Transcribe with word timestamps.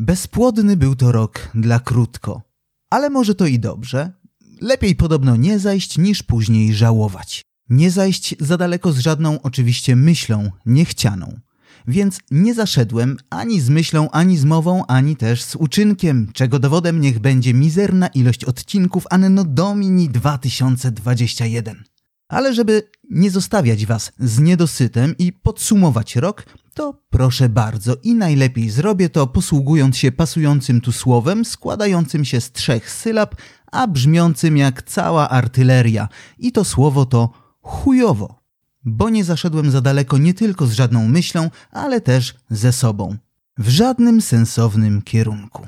Bezpłodny 0.00 0.76
był 0.76 0.96
to 0.96 1.12
rok 1.12 1.50
dla 1.54 1.80
krótko. 1.80 2.42
Ale 2.90 3.10
może 3.10 3.34
to 3.34 3.46
i 3.46 3.58
dobrze. 3.58 4.12
Lepiej 4.60 4.96
podobno 4.96 5.36
nie 5.36 5.58
zajść 5.58 5.98
niż 5.98 6.22
później 6.22 6.74
żałować. 6.74 7.42
Nie 7.68 7.90
zajść 7.90 8.34
za 8.40 8.56
daleko 8.56 8.92
z 8.92 8.98
żadną 8.98 9.42
oczywiście 9.42 9.96
myślą 9.96 10.50
niechcianą. 10.66 11.40
Więc 11.88 12.20
nie 12.30 12.54
zaszedłem 12.54 13.16
ani 13.30 13.60
z 13.60 13.68
myślą, 13.68 14.10
ani 14.10 14.36
z 14.38 14.44
mową, 14.44 14.86
ani 14.86 15.16
też 15.16 15.42
z 15.42 15.56
uczynkiem, 15.56 16.30
czego 16.32 16.58
dowodem 16.58 17.00
niech 17.00 17.18
będzie 17.18 17.54
mizerna 17.54 18.08
ilość 18.08 18.44
odcinków 18.44 19.04
Anno 19.10 19.44
Domini 19.44 20.08
2021. 20.08 21.84
Ale 22.28 22.54
żeby 22.54 22.82
nie 23.10 23.30
zostawiać 23.30 23.86
Was 23.86 24.12
z 24.18 24.38
niedosytem 24.38 25.14
i 25.18 25.32
podsumować 25.32 26.16
rok, 26.16 26.44
to 26.78 27.02
proszę 27.10 27.48
bardzo 27.48 27.96
i 28.02 28.14
najlepiej 28.14 28.70
zrobię 28.70 29.08
to 29.08 29.26
posługując 29.26 29.96
się 29.96 30.12
pasującym 30.12 30.80
tu 30.80 30.92
słowem 30.92 31.44
składającym 31.44 32.24
się 32.24 32.40
z 32.40 32.52
trzech 32.52 32.90
sylab, 32.90 33.34
a 33.72 33.86
brzmiącym 33.86 34.56
jak 34.56 34.82
cała 34.82 35.28
artyleria. 35.28 36.08
I 36.38 36.52
to 36.52 36.64
słowo 36.64 37.06
to 37.06 37.32
chujowo. 37.62 38.42
Bo 38.84 39.10
nie 39.10 39.24
zaszedłem 39.24 39.70
za 39.70 39.80
daleko 39.80 40.18
nie 40.18 40.34
tylko 40.34 40.66
z 40.66 40.72
żadną 40.72 41.08
myślą, 41.08 41.50
ale 41.70 42.00
też 42.00 42.34
ze 42.50 42.72
sobą. 42.72 43.16
W 43.58 43.68
żadnym 43.68 44.20
sensownym 44.20 45.02
kierunku. 45.02 45.66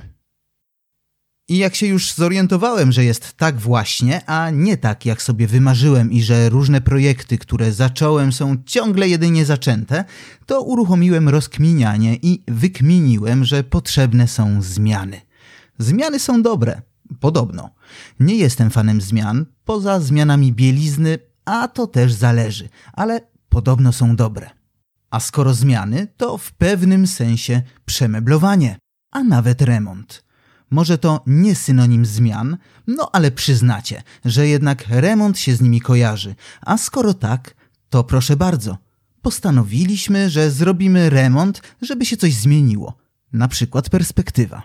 I 1.50 1.58
jak 1.58 1.74
się 1.74 1.86
już 1.86 2.12
zorientowałem, 2.12 2.92
że 2.92 3.04
jest 3.04 3.32
tak 3.32 3.60
właśnie, 3.60 4.26
a 4.26 4.50
nie 4.50 4.76
tak 4.76 5.06
jak 5.06 5.22
sobie 5.22 5.46
wymarzyłem 5.46 6.12
i 6.12 6.22
że 6.22 6.48
różne 6.48 6.80
projekty, 6.80 7.38
które 7.38 7.72
zacząłem 7.72 8.32
są 8.32 8.56
ciągle 8.66 9.08
jedynie 9.08 9.44
zaczęte, 9.44 10.04
to 10.46 10.62
uruchomiłem 10.62 11.28
rozkminianie 11.28 12.16
i 12.22 12.42
wykminiłem, 12.48 13.44
że 13.44 13.64
potrzebne 13.64 14.28
są 14.28 14.62
zmiany. 14.62 15.20
Zmiany 15.78 16.18
są 16.18 16.42
dobre, 16.42 16.82
podobno. 17.20 17.70
Nie 18.20 18.34
jestem 18.34 18.70
fanem 18.70 19.00
zmian, 19.00 19.46
poza 19.64 20.00
zmianami 20.00 20.52
bielizny, 20.52 21.18
a 21.44 21.68
to 21.68 21.86
też 21.86 22.12
zależy, 22.12 22.68
ale 22.92 23.20
podobno 23.48 23.92
są 23.92 24.16
dobre. 24.16 24.50
A 25.10 25.20
skoro 25.20 25.54
zmiany, 25.54 26.06
to 26.16 26.38
w 26.38 26.52
pewnym 26.52 27.06
sensie 27.06 27.62
przemeblowanie, 27.84 28.78
a 29.10 29.22
nawet 29.22 29.62
remont. 29.62 30.29
Może 30.70 30.98
to 30.98 31.22
nie 31.26 31.54
synonim 31.54 32.06
zmian, 32.06 32.56
no 32.86 33.10
ale 33.12 33.30
przyznacie, 33.30 34.02
że 34.24 34.48
jednak 34.48 34.84
remont 34.88 35.38
się 35.38 35.56
z 35.56 35.60
nimi 35.60 35.80
kojarzy. 35.80 36.34
A 36.60 36.78
skoro 36.78 37.14
tak, 37.14 37.54
to 37.90 38.04
proszę 38.04 38.36
bardzo. 38.36 38.78
Postanowiliśmy, 39.22 40.30
że 40.30 40.50
zrobimy 40.50 41.10
remont, 41.10 41.62
żeby 41.82 42.06
się 42.06 42.16
coś 42.16 42.34
zmieniło. 42.34 42.94
Na 43.32 43.48
przykład 43.48 43.90
perspektywa. 43.90 44.62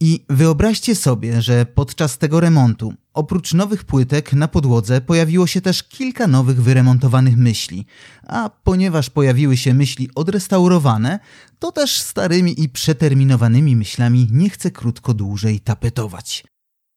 I 0.00 0.24
wyobraźcie 0.28 0.94
sobie, 0.94 1.42
że 1.42 1.66
podczas 1.66 2.18
tego 2.18 2.40
remontu, 2.40 2.94
oprócz 3.14 3.54
nowych 3.54 3.84
płytek 3.84 4.32
na 4.32 4.48
podłodze, 4.48 5.00
pojawiło 5.00 5.46
się 5.46 5.60
też 5.60 5.82
kilka 5.82 6.26
nowych 6.26 6.62
wyremontowanych 6.62 7.36
myśli. 7.36 7.86
A 8.26 8.50
ponieważ 8.64 9.10
pojawiły 9.10 9.56
się 9.56 9.74
myśli 9.74 10.08
odrestaurowane, 10.14 11.18
to 11.58 11.72
też 11.72 12.00
starymi 12.00 12.62
i 12.62 12.68
przeterminowanymi 12.68 13.76
myślami 13.76 14.28
nie 14.30 14.50
chcę 14.50 14.70
krótko 14.70 15.14
dłużej 15.14 15.60
tapetować. 15.60 16.44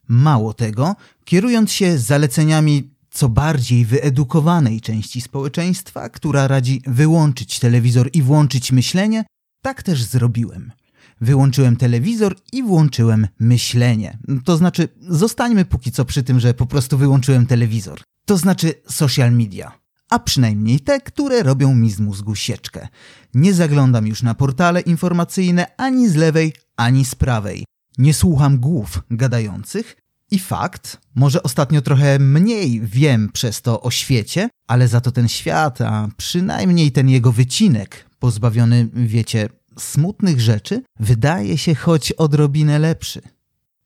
Mało 0.08 0.53
tego, 0.53 0.95
kierując 1.25 1.72
się 1.72 1.97
zaleceniami 1.97 2.94
co 3.11 3.30
bardziej 3.30 3.86
wyedukowanej 3.86 4.81
części 4.81 5.22
społeczeństwa, 5.22 6.09
która 6.09 6.48
radzi 6.48 6.81
wyłączyć 6.88 7.59
telewizor 7.59 8.09
i 8.14 8.22
włączyć 8.22 8.72
myślenie, 8.72 9.25
tak 9.61 9.83
też 9.83 10.03
zrobiłem– 10.03 10.72
Wyłączyłem 11.24 11.76
telewizor 11.76 12.36
i 12.52 12.64
włączyłem 12.64 13.28
myślenie. 13.40 14.18
To 14.46 14.58
znaczy, 14.58 14.88
zostańmy 15.10 15.66
póki 15.66 15.92
co 15.92 16.06
przy 16.06 16.24
tym, 16.24 16.40
że 16.40 16.54
po 16.54 16.66
prostu 16.66 16.98
wyłączyłem 16.98 17.46
telewizor. 17.46 18.02
To 18.26 18.38
znaczy 18.38 18.73
social 18.89 19.32
media. 19.32 19.72
A 20.10 20.20
przynajmniej 20.20 20.80
te, 20.80 21.02
które 21.02 21.44
robią 21.44 21.76
mi 21.76 21.92
z 21.92 22.00
mózgu 22.00 22.36
sieczkę. 22.36 22.88
Nie 23.33 23.54
zaglądam 23.54 24.08
już 24.08 24.23
na 24.23 24.33
portale 24.33 24.82
informacyjne 24.82 25.66
ani 25.78 26.10
z 26.10 26.16
lewej, 26.16 26.54
ani 26.78 27.06
z 27.06 27.16
prawej. 27.16 27.66
Nie 27.98 28.14
słucham 28.14 28.58
głów 28.58 29.02
gadających, 29.12 29.95
i 30.32 30.39
fakt, 30.39 30.98
może 31.16 31.44
ostatnio 31.44 31.82
trochę 31.82 32.20
mniej 32.20 32.82
wiem 32.82 33.30
przez 33.33 33.62
to 33.62 33.82
o 33.82 33.92
świecie, 33.92 34.50
ale 34.67 34.88
za 34.88 35.02
to 35.02 35.12
ten 35.12 35.28
świat, 35.28 35.82
a 35.82 36.08
przynajmniej 36.17 36.92
ten 36.92 37.10
jego 37.10 37.32
wycinek, 37.32 38.10
pozbawiony, 38.20 38.89
wiecie, 38.94 39.50
smutnych 39.78 40.42
rzeczy 40.42 40.82
wydaje 41.00 41.58
się 41.58 41.76
choć 41.76 42.11
odrobinę 42.11 42.80
lepszy. 42.80 43.22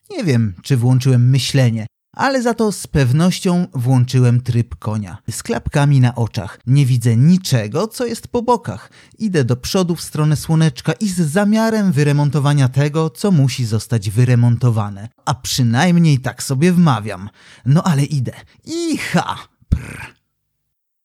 Nie 0.10 0.24
wiem, 0.24 0.54
czy 0.64 0.78
włączyłem 0.78 1.30
myślenie, 1.30 1.88
ale 2.18 2.42
za 2.42 2.54
to 2.54 2.72
z 2.72 2.88
pewnością 2.88 3.68
włączyłem 3.74 4.42
tryb 4.42 4.76
konia. 4.76 5.18
Z 5.32 5.44
klapkami 5.44 6.00
na 6.00 6.16
oczach. 6.16 6.60
Nie 6.68 6.86
widzę 6.86 7.16
niczego, 7.16 7.88
co 7.88 8.06
jest 8.06 8.28
po 8.28 8.42
bokach. 8.42 8.92
Idę 9.18 9.46
do 9.46 9.56
przodu 9.56 9.96
w 9.96 10.02
stronę 10.02 10.36
słoneczka 10.36 10.94
i 10.94 11.10
z 11.10 11.20
zamiarem 11.20 11.92
wyremontowania 11.92 12.70
tego, 12.70 13.10
co 13.10 13.32
musi 13.32 13.66
zostać 13.66 14.10
wyremontowane. 14.10 15.10
A 15.26 15.34
przynajmniej 15.34 16.20
tak 16.20 16.44
sobie 16.44 16.72
wmawiam. 16.72 17.30
No 17.66 17.84
ale 17.84 18.04
idę. 18.04 18.34
Icha! 18.66 19.38
Prr. 19.70 20.17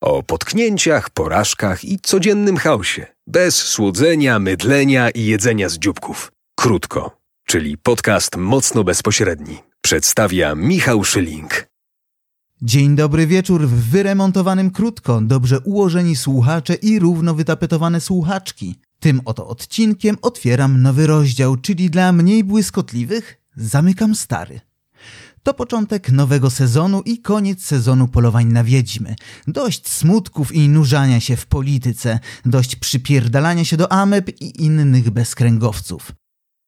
O 0.03 0.23
potknięciach, 0.23 1.11
porażkach 1.11 1.85
i 1.85 1.99
codziennym 2.03 2.57
chaosie. 2.57 3.07
Bez 3.27 3.57
słodzenia, 3.57 4.39
mydlenia 4.39 5.11
i 5.11 5.25
jedzenia 5.25 5.69
z 5.69 5.79
dzióbków. 5.79 6.33
Krótko, 6.55 7.17
czyli 7.47 7.79
podcast 7.79 8.37
mocno 8.37 8.85
bezpośredni. 8.85 9.59
Przedstawia 9.81 10.55
Michał 10.55 11.05
Szyling. 11.05 11.67
Dzień 12.63 12.97
dobry 12.97 13.27
wieczór 13.27 13.67
w 13.67 13.91
wyremontowanym 13.91 14.71
krótko, 14.71 15.21
dobrze 15.21 15.61
ułożeni 15.61 16.17
słuchacze 16.17 16.75
i 16.75 16.99
równo 16.99 17.35
wytapetowane 17.35 18.01
słuchaczki. 18.01 18.75
Tym 19.01 19.21
oto 19.25 19.49
odcinkiem 19.49 20.17
otwieram 20.23 20.83
nowy 20.83 21.07
rozdział, 21.07 21.57
czyli 21.57 21.91
dla 21.91 22.13
mniej 22.13 22.45
błyskotliwych 22.45 23.37
zamykam 23.57 24.15
stary. 24.15 24.61
To 25.43 25.55
początek 25.55 26.11
nowego 26.11 26.51
sezonu 26.51 27.03
i 27.05 27.19
koniec 27.19 27.65
sezonu 27.65 28.09
polowań 28.09 28.47
na 28.47 28.65
wiedźmy. 28.65 29.15
Dość 29.47 29.89
smutków 29.89 30.55
i 30.55 30.69
nurzania 30.69 31.21
się 31.21 31.37
w 31.37 31.47
polityce, 31.47 32.19
dość 32.45 32.77
przypierdalania 32.77 33.65
się 33.65 33.77
do 33.77 33.93
ameb 33.93 34.41
i 34.41 34.65
innych 34.65 35.11
bezkręgowców. 35.11 36.13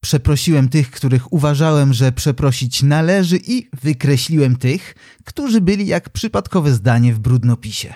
Przeprosiłem 0.00 0.68
tych, 0.68 0.90
których 0.90 1.32
uważałem, 1.32 1.92
że 1.92 2.12
przeprosić 2.12 2.82
należy 2.82 3.36
i 3.46 3.68
wykreśliłem 3.82 4.56
tych, 4.56 4.94
którzy 5.24 5.60
byli 5.60 5.86
jak 5.86 6.10
przypadkowe 6.10 6.72
zdanie 6.72 7.14
w 7.14 7.18
brudnopisie. 7.18 7.94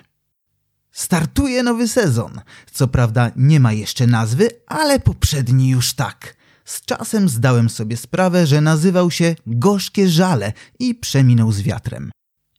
Startuje 0.92 1.62
nowy 1.62 1.88
sezon. 1.88 2.40
Co 2.72 2.88
prawda 2.88 3.30
nie 3.36 3.60
ma 3.60 3.72
jeszcze 3.72 4.06
nazwy, 4.06 4.48
ale 4.66 5.00
poprzedni 5.00 5.68
już 5.68 5.94
tak– 5.94 6.34
z 6.68 6.84
czasem 6.84 7.28
zdałem 7.28 7.70
sobie 7.70 7.96
sprawę, 7.96 8.46
że 8.46 8.60
nazywał 8.60 9.10
się 9.10 9.36
Gorzkie 9.46 10.08
Żale 10.08 10.52
i 10.78 10.94
przeminął 10.94 11.52
z 11.52 11.62
wiatrem. 11.62 12.10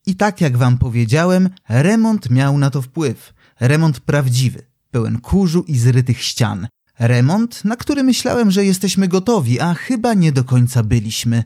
I 0.06 0.16
tak 0.16 0.40
jak 0.40 0.56
wam 0.56 0.78
powiedziałem, 0.78 1.48
remont 1.68 2.30
miał 2.30 2.58
na 2.58 2.70
to 2.70 2.82
wpływ. 2.82 3.32
Remont 3.60 4.00
prawdziwy, 4.00 4.62
pełen 4.90 5.20
kurzu 5.20 5.64
i 5.66 5.78
zrytych 5.78 6.22
ścian. 6.22 6.68
Remont, 6.98 7.64
na 7.64 7.76
który 7.76 8.02
myślałem, 8.02 8.50
że 8.50 8.64
jesteśmy 8.64 9.08
gotowi, 9.08 9.60
a 9.60 9.74
chyba 9.74 10.14
nie 10.14 10.32
do 10.32 10.44
końca 10.44 10.82
byliśmy. 10.82 11.44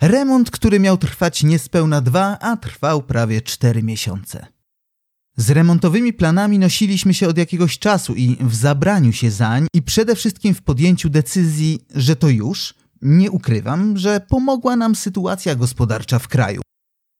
Remont, 0.00 0.50
który 0.50 0.80
miał 0.80 0.98
trwać 0.98 1.42
niespełna 1.42 2.00
dwa, 2.00 2.38
a 2.40 2.56
trwał 2.56 3.02
prawie 3.02 3.42
cztery 3.42 3.82
miesiące. 3.82 4.46
Z 5.40 5.50
remontowymi 5.50 6.12
planami 6.12 6.58
nosiliśmy 6.58 7.14
się 7.14 7.28
od 7.28 7.38
jakiegoś 7.38 7.78
czasu 7.78 8.14
i 8.14 8.36
w 8.40 8.54
zabraniu 8.54 9.12
się 9.12 9.30
zań 9.30 9.66
i 9.74 9.82
przede 9.82 10.16
wszystkim 10.16 10.54
w 10.54 10.62
podjęciu 10.62 11.10
decyzji, 11.10 11.80
że 11.94 12.16
to 12.16 12.28
już, 12.28 12.74
nie 13.02 13.30
ukrywam, 13.30 13.98
że 13.98 14.20
pomogła 14.28 14.76
nam 14.76 14.94
sytuacja 14.94 15.54
gospodarcza 15.54 16.18
w 16.18 16.28
kraju. 16.28 16.62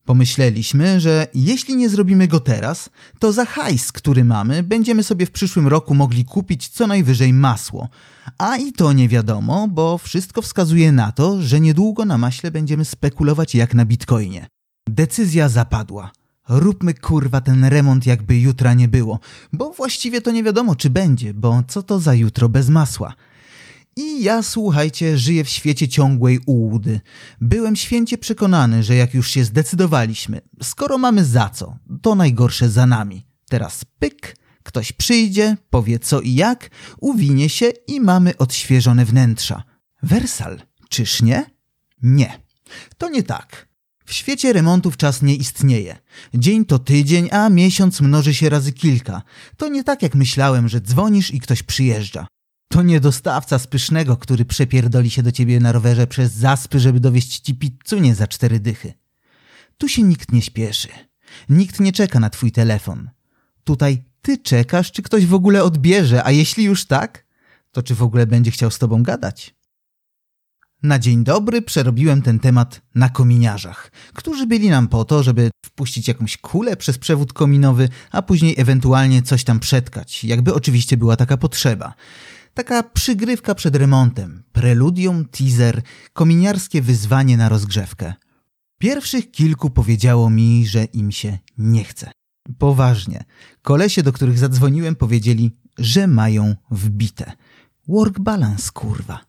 Pomyśleliśmy, 0.05 1.01
że 1.01 1.27
jeśli 1.35 1.77
nie 1.77 1.89
zrobimy 1.89 2.29
go 2.29 2.41
teraz, 2.41 2.91
to 3.19 3.33
za 3.33 3.45
hajs, 3.45 3.93
który 3.93 4.25
mamy, 4.25 4.63
będziemy 4.63 5.03
sobie 5.03 5.27
w 5.27 5.31
przyszłym 5.31 5.69
roku 5.69 5.95
mogli 5.95 6.25
kupić 6.25 6.69
co 6.69 6.87
najwyżej 6.87 7.33
masło. 7.33 7.89
A 8.39 8.57
i 8.57 8.73
to 8.73 8.93
nie 8.93 9.09
wiadomo, 9.09 9.69
bo 9.69 9.99
wszystko 9.99 10.43
wskazuje 10.43 10.93
na 10.93 11.13
to, 11.13 11.43
że 11.43 11.61
niedługo 11.61 12.05
na 12.05 12.19
maśle 12.19 12.51
będziemy 12.51 12.85
spekulować 12.85 13.55
jak 13.55 13.75
na 13.75 13.85
bitcoinie. 13.85 14.47
Decyzja 14.89 15.49
zapadła 15.49 16.11
róbmy 16.51 16.95
kurwa 16.95 17.41
ten 17.41 17.65
remont 17.65 18.07
jakby 18.07 18.39
jutra 18.39 18.75
nie 18.75 18.89
było, 18.89 19.21
bo 19.53 19.73
właściwie 19.73 20.21
to 20.21 20.31
nie 20.31 20.43
wiadomo 20.43 20.77
czy 20.77 20.91
będzie, 20.91 21.35
bo 21.35 21.63
co 21.69 21.83
to 21.83 22.01
za 22.01 22.15
jutro 22.15 22.49
bez 22.49 22.69
masła. 22.69 23.15
I 23.97 24.23
ja, 24.23 24.43
słuchajcie, 24.43 25.19
żyję 25.19 25.45
w 25.45 25.49
świecie 25.49 25.89
ciągłej 25.89 26.41
ułudy. 26.47 27.01
Byłem 27.41 27.77
święcie 27.77 28.19
przekonany, 28.19 28.83
że 28.83 28.95
jak 28.95 29.15
już 29.15 29.31
się 29.31 29.45
zdecydowaliśmy, 29.45 30.41
skoro 30.63 30.99
mamy 30.99 31.25
za 31.25 31.49
co, 31.49 31.77
to 32.03 32.15
najgorsze 32.15 32.71
za 32.71 32.87
nami. 32.87 33.27
Teraz 33.49 33.85
pyk, 33.99 34.37
ktoś 34.63 34.93
przyjdzie, 34.93 35.57
powie 35.71 35.99
co 35.99 36.21
i 36.21 36.35
jak, 36.35 36.71
uwinie 37.01 37.49
się 37.49 37.67
i 37.87 38.01
mamy 38.01 38.37
odświeżone 38.37 39.05
wnętrza. 39.05 39.63
Wersal, 40.03 40.61
czyż 40.89 41.23
nie? 41.23 41.51
Nie. 42.03 42.41
To 42.99 43.09
nie 43.09 43.23
tak. 43.23 43.70
W 44.11 44.15
świecie 44.15 44.53
remontów 44.53 44.97
czas 44.97 45.23
nie 45.23 45.35
istnieje. 45.35 45.99
Dzień 46.35 46.65
to 46.65 46.79
tydzień, 46.79 47.29
a 47.33 47.49
miesiąc 47.49 48.01
mnoży 48.01 48.35
się 48.35 48.49
razy 48.49 48.73
kilka. 48.73 49.23
To 49.57 49.69
nie 49.69 49.85
tak 49.85 50.03
jak 50.03 50.15
myślałem, 50.15 50.69
że 50.69 50.81
dzwonisz 50.81 51.35
i 51.35 51.41
ktoś 51.41 51.63
przyjeżdża. 51.63 52.27
To 52.69 52.83
nie 52.83 53.01
dostawca 53.01 53.59
spysznego, 53.59 54.17
który 54.17 54.45
przepierdoli 54.45 55.11
się 55.11 55.23
do 55.23 55.33
ciebie 55.33 55.61
na 55.61 55.73
rowerze 55.73 56.07
przez 56.07 56.33
zaspy, 56.33 56.81
żeby 56.81 57.01
dowieść 57.01 57.39
ci 57.39 57.55
pizzunię 57.55 58.15
za 58.15 58.27
cztery 58.27 58.61
dychy. 58.61 58.93
Tu 59.79 59.89
się 59.89 60.03
nikt 60.03 60.33
nie 60.33 60.43
śpieszy. 60.43 60.89
Nikt 61.49 61.81
nie 61.81 61.93
czeka 61.93 62.21
na 62.21 62.31
twój 62.31 62.53
telefon. 62.53 63.11
Tutaj 63.65 64.05
ty 64.23 64.39
czekasz, 64.39 64.93
czy 64.93 65.03
ktoś 65.03 65.27
w 65.27 65.35
ogóle 65.35 65.65
odbierze, 65.65 66.25
a 66.25 66.31
jeśli 66.31 66.65
już 66.65 66.87
tak, 66.87 67.27
to 67.73 67.83
czy 67.83 67.95
w 67.95 68.03
ogóle 68.03 68.27
będzie 68.27 68.51
chciał 68.51 68.71
z 68.71 68.79
tobą 68.79 69.03
gadać? 69.03 69.55
Na 70.83 70.99
dzień 70.99 71.25
dobry 71.25 71.63
przerobiłem 71.63 72.23
ten 72.23 72.39
temat 72.39 72.83
na 72.95 73.09
kominiarzach, 73.09 73.93
którzy 74.15 74.47
byli 74.47 74.71
nam 74.71 74.89
po 74.89 75.05
to, 75.05 75.23
żeby 75.23 75.51
wpuścić 75.67 76.09
jakąś 76.09 76.37
kulę 76.37 76.77
przez 76.77 76.99
przewód 76.99 77.33
kominowy, 77.33 77.89
a 78.11 78.23
później 78.23 78.55
ewentualnie 78.59 79.23
coś 79.23 79.45
tam 79.45 79.61
przetkać, 79.61 80.25
jakby 80.25 80.55
oczywiście 80.55 80.97
była 80.97 81.17
taka 81.17 81.37
potrzeba. 81.37 81.95
Taka 82.55 82.83
przygrywka 82.83 83.55
przed 83.55 83.77
remontem, 83.77 84.43
preludium, 84.53 85.25
teaser, 85.25 85.83
kominiarskie 86.13 86.83
wyzwanie 86.83 87.37
na 87.37 87.49
rozgrzewkę. 87.49 88.15
Pierwszych 88.79 89.31
kilku 89.31 89.71
powiedziało 89.71 90.31
mi, 90.31 90.67
że 90.67 90.85
im 90.85 91.13
się 91.13 91.39
nie 91.59 91.85
chce. 91.85 92.11
Poważnie. 92.59 93.25
Kolesie, 93.63 94.03
do 94.03 94.13
których 94.13 94.39
zadzwoniłem, 94.39 94.97
powiedzieli, 94.97 95.57
że 95.79 96.07
mają 96.07 96.55
wbite. 96.71 97.33
Work 97.89 98.19
balance, 98.19 98.71
kurwa. 98.75 99.21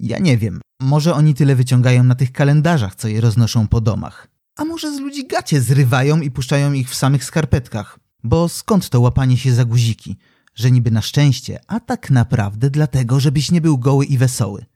Ja 0.00 0.18
nie 0.18 0.38
wiem, 0.38 0.60
może 0.80 1.14
oni 1.14 1.34
tyle 1.34 1.56
wyciągają 1.56 2.04
na 2.04 2.14
tych 2.14 2.32
kalendarzach, 2.32 2.94
co 2.94 3.08
je 3.08 3.20
roznoszą 3.20 3.68
po 3.68 3.80
domach. 3.80 4.28
A 4.56 4.64
może 4.64 4.96
z 4.96 5.00
ludzi 5.00 5.26
gacie 5.26 5.60
zrywają 5.60 6.20
i 6.20 6.30
puszczają 6.30 6.72
ich 6.72 6.90
w 6.90 6.94
samych 6.94 7.24
skarpetkach? 7.24 7.98
Bo 8.24 8.48
skąd 8.48 8.88
to 8.88 9.00
łapanie 9.00 9.36
się 9.36 9.54
za 9.54 9.64
guziki? 9.64 10.16
Że 10.54 10.70
niby 10.70 10.90
na 10.90 11.02
szczęście, 11.02 11.60
a 11.66 11.80
tak 11.80 12.10
naprawdę 12.10 12.70
dlatego, 12.70 13.20
żebyś 13.20 13.50
nie 13.50 13.60
był 13.60 13.78
goły 13.78 14.04
i 14.04 14.18
wesoły. 14.18 14.66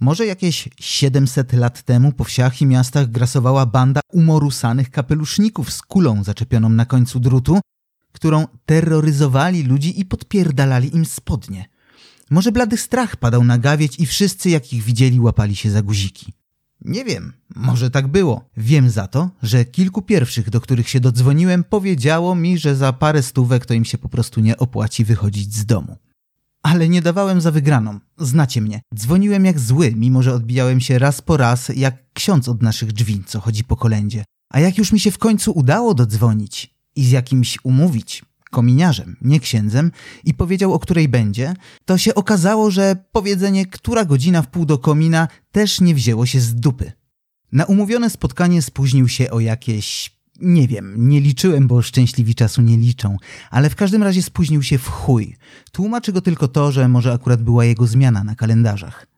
Może 0.00 0.26
jakieś 0.26 0.68
700 0.80 1.52
lat 1.52 1.82
temu 1.82 2.12
po 2.12 2.24
wsiach 2.24 2.62
i 2.62 2.66
miastach 2.66 3.10
grasowała 3.10 3.66
banda 3.66 4.00
umorusanych 4.12 4.90
kapeluszników 4.90 5.72
z 5.72 5.82
kulą 5.82 6.24
zaczepioną 6.24 6.68
na 6.68 6.86
końcu 6.86 7.20
drutu, 7.20 7.60
którą 8.12 8.46
terroryzowali 8.66 9.62
ludzi 9.62 10.00
i 10.00 10.04
podpierdalali 10.04 10.96
im 10.96 11.04
spodnie. 11.04 11.71
Może 12.32 12.52
blady 12.52 12.76
strach 12.76 13.16
padał 13.16 13.44
na 13.44 13.58
gawieć 13.58 14.00
i 14.00 14.06
wszyscy, 14.06 14.50
jak 14.50 14.72
ich 14.72 14.82
widzieli, 14.82 15.20
łapali 15.20 15.56
się 15.56 15.70
za 15.70 15.82
guziki. 15.82 16.32
Nie 16.80 17.04
wiem, 17.04 17.32
może 17.56 17.90
tak 17.90 18.08
było. 18.08 18.48
Wiem 18.56 18.90
za 18.90 19.06
to, 19.06 19.30
że 19.42 19.64
kilku 19.64 20.02
pierwszych, 20.02 20.50
do 20.50 20.60
których 20.60 20.88
się 20.88 21.00
dodzwoniłem, 21.00 21.64
powiedziało 21.64 22.34
mi, 22.34 22.58
że 22.58 22.76
za 22.76 22.92
parę 22.92 23.22
stówek 23.22 23.66
to 23.66 23.74
im 23.74 23.84
się 23.84 23.98
po 23.98 24.08
prostu 24.08 24.40
nie 24.40 24.56
opłaci 24.56 25.04
wychodzić 25.04 25.54
z 25.54 25.66
domu. 25.66 25.96
Ale 26.62 26.88
nie 26.88 27.02
dawałem 27.02 27.40
za 27.40 27.50
wygraną. 27.50 28.00
Znacie 28.18 28.60
mnie. 28.60 28.80
Dzwoniłem 28.94 29.44
jak 29.44 29.60
zły, 29.60 29.92
mimo 29.96 30.22
że 30.22 30.34
odbijałem 30.34 30.80
się 30.80 30.98
raz 30.98 31.22
po 31.22 31.36
raz, 31.36 31.68
jak 31.68 32.12
ksiądz 32.12 32.48
od 32.48 32.62
naszych 32.62 32.92
drzwi, 32.92 33.22
co 33.26 33.40
chodzi 33.40 33.64
po 33.64 33.76
kolędzie. 33.76 34.24
A 34.50 34.60
jak 34.60 34.78
już 34.78 34.92
mi 34.92 35.00
się 35.00 35.10
w 35.10 35.18
końcu 35.18 35.52
udało 35.52 35.94
dodzwonić 35.94 36.74
i 36.96 37.04
z 37.04 37.10
jakimś 37.10 37.58
umówić, 37.64 38.24
kominiarzem, 38.52 39.16
nie 39.22 39.40
księdzem, 39.40 39.90
i 40.24 40.34
powiedział, 40.34 40.72
o 40.72 40.78
której 40.78 41.08
będzie, 41.08 41.54
to 41.84 41.98
się 41.98 42.14
okazało, 42.14 42.70
że 42.70 42.96
powiedzenie, 43.12 43.66
która 43.66 44.04
godzina 44.04 44.42
w 44.42 44.48
pół 44.48 44.64
do 44.64 44.78
komina, 44.78 45.28
też 45.52 45.80
nie 45.80 45.94
wzięło 45.94 46.26
się 46.26 46.40
z 46.40 46.54
dupy. 46.54 46.92
Na 47.52 47.64
umówione 47.64 48.10
spotkanie 48.10 48.62
spóźnił 48.62 49.08
się 49.08 49.30
o 49.30 49.40
jakieś 49.40 50.12
nie 50.40 50.68
wiem, 50.68 51.08
nie 51.08 51.20
liczyłem, 51.20 51.66
bo 51.66 51.82
szczęśliwi 51.82 52.34
czasu 52.34 52.62
nie 52.62 52.76
liczą, 52.76 53.16
ale 53.50 53.70
w 53.70 53.76
każdym 53.76 54.02
razie 54.02 54.22
spóźnił 54.22 54.62
się 54.62 54.78
w 54.78 54.88
chuj. 54.88 55.36
Tłumaczy 55.72 56.12
go 56.12 56.20
tylko 56.20 56.48
to, 56.48 56.72
że 56.72 56.88
może 56.88 57.12
akurat 57.12 57.42
była 57.42 57.64
jego 57.64 57.86
zmiana 57.86 58.24
na 58.24 58.34
kalendarzach. 58.34 59.11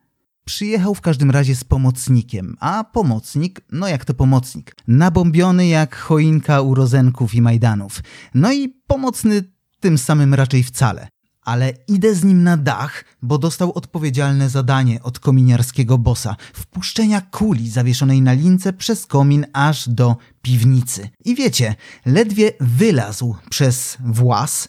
Przyjechał 0.45 0.95
w 0.95 1.01
każdym 1.01 1.31
razie 1.31 1.55
z 1.55 1.63
pomocnikiem, 1.63 2.57
a 2.59 2.83
pomocnik, 2.83 3.61
no 3.71 3.87
jak 3.87 4.05
to 4.05 4.13
pomocnik, 4.13 4.75
nabombiony 4.87 5.67
jak 5.67 5.95
choinka 5.95 6.61
u 6.61 6.75
rozenków 6.75 7.35
i 7.35 7.41
majdanów. 7.41 8.03
No 8.33 8.53
i 8.53 8.69
pomocny 8.87 9.43
tym 9.79 9.97
samym 9.97 10.33
raczej 10.33 10.63
wcale 10.63 11.07
ale 11.45 11.73
idę 11.87 12.15
z 12.15 12.23
nim 12.23 12.43
na 12.43 12.57
dach, 12.57 13.05
bo 13.21 13.37
dostał 13.37 13.73
odpowiedzialne 13.73 14.49
zadanie 14.49 15.03
od 15.03 15.19
kominiarskiego 15.19 15.97
bossa 15.97 16.35
wpuszczenia 16.53 17.21
kuli 17.21 17.69
zawieszonej 17.69 18.21
na 18.21 18.33
lince 18.33 18.73
przez 18.73 19.05
komin 19.05 19.45
aż 19.53 19.89
do 19.89 20.15
piwnicy. 20.41 21.09
I 21.25 21.35
wiecie, 21.35 21.75
ledwie 22.05 22.51
wylazł 22.59 23.35
przez 23.49 23.97
włas 23.99 24.67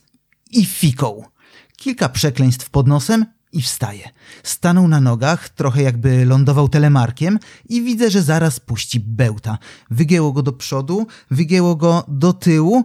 i 0.50 0.66
fikął. 0.66 1.24
Kilka 1.76 2.08
przekleństw 2.08 2.70
pod 2.70 2.86
nosem 2.86 3.26
i 3.52 3.62
wstaje. 3.62 4.10
Stanął 4.42 4.88
na 4.88 5.00
nogach, 5.00 5.48
trochę 5.48 5.82
jakby 5.82 6.24
lądował 6.24 6.68
telemarkiem 6.68 7.38
i 7.68 7.82
widzę, 7.82 8.10
że 8.10 8.22
zaraz 8.22 8.60
puści 8.60 9.00
bełta. 9.00 9.58
Wygięło 9.90 10.32
go 10.32 10.42
do 10.42 10.52
przodu, 10.52 11.06
wygięło 11.30 11.76
go 11.76 12.04
do 12.08 12.32
tyłu, 12.32 12.84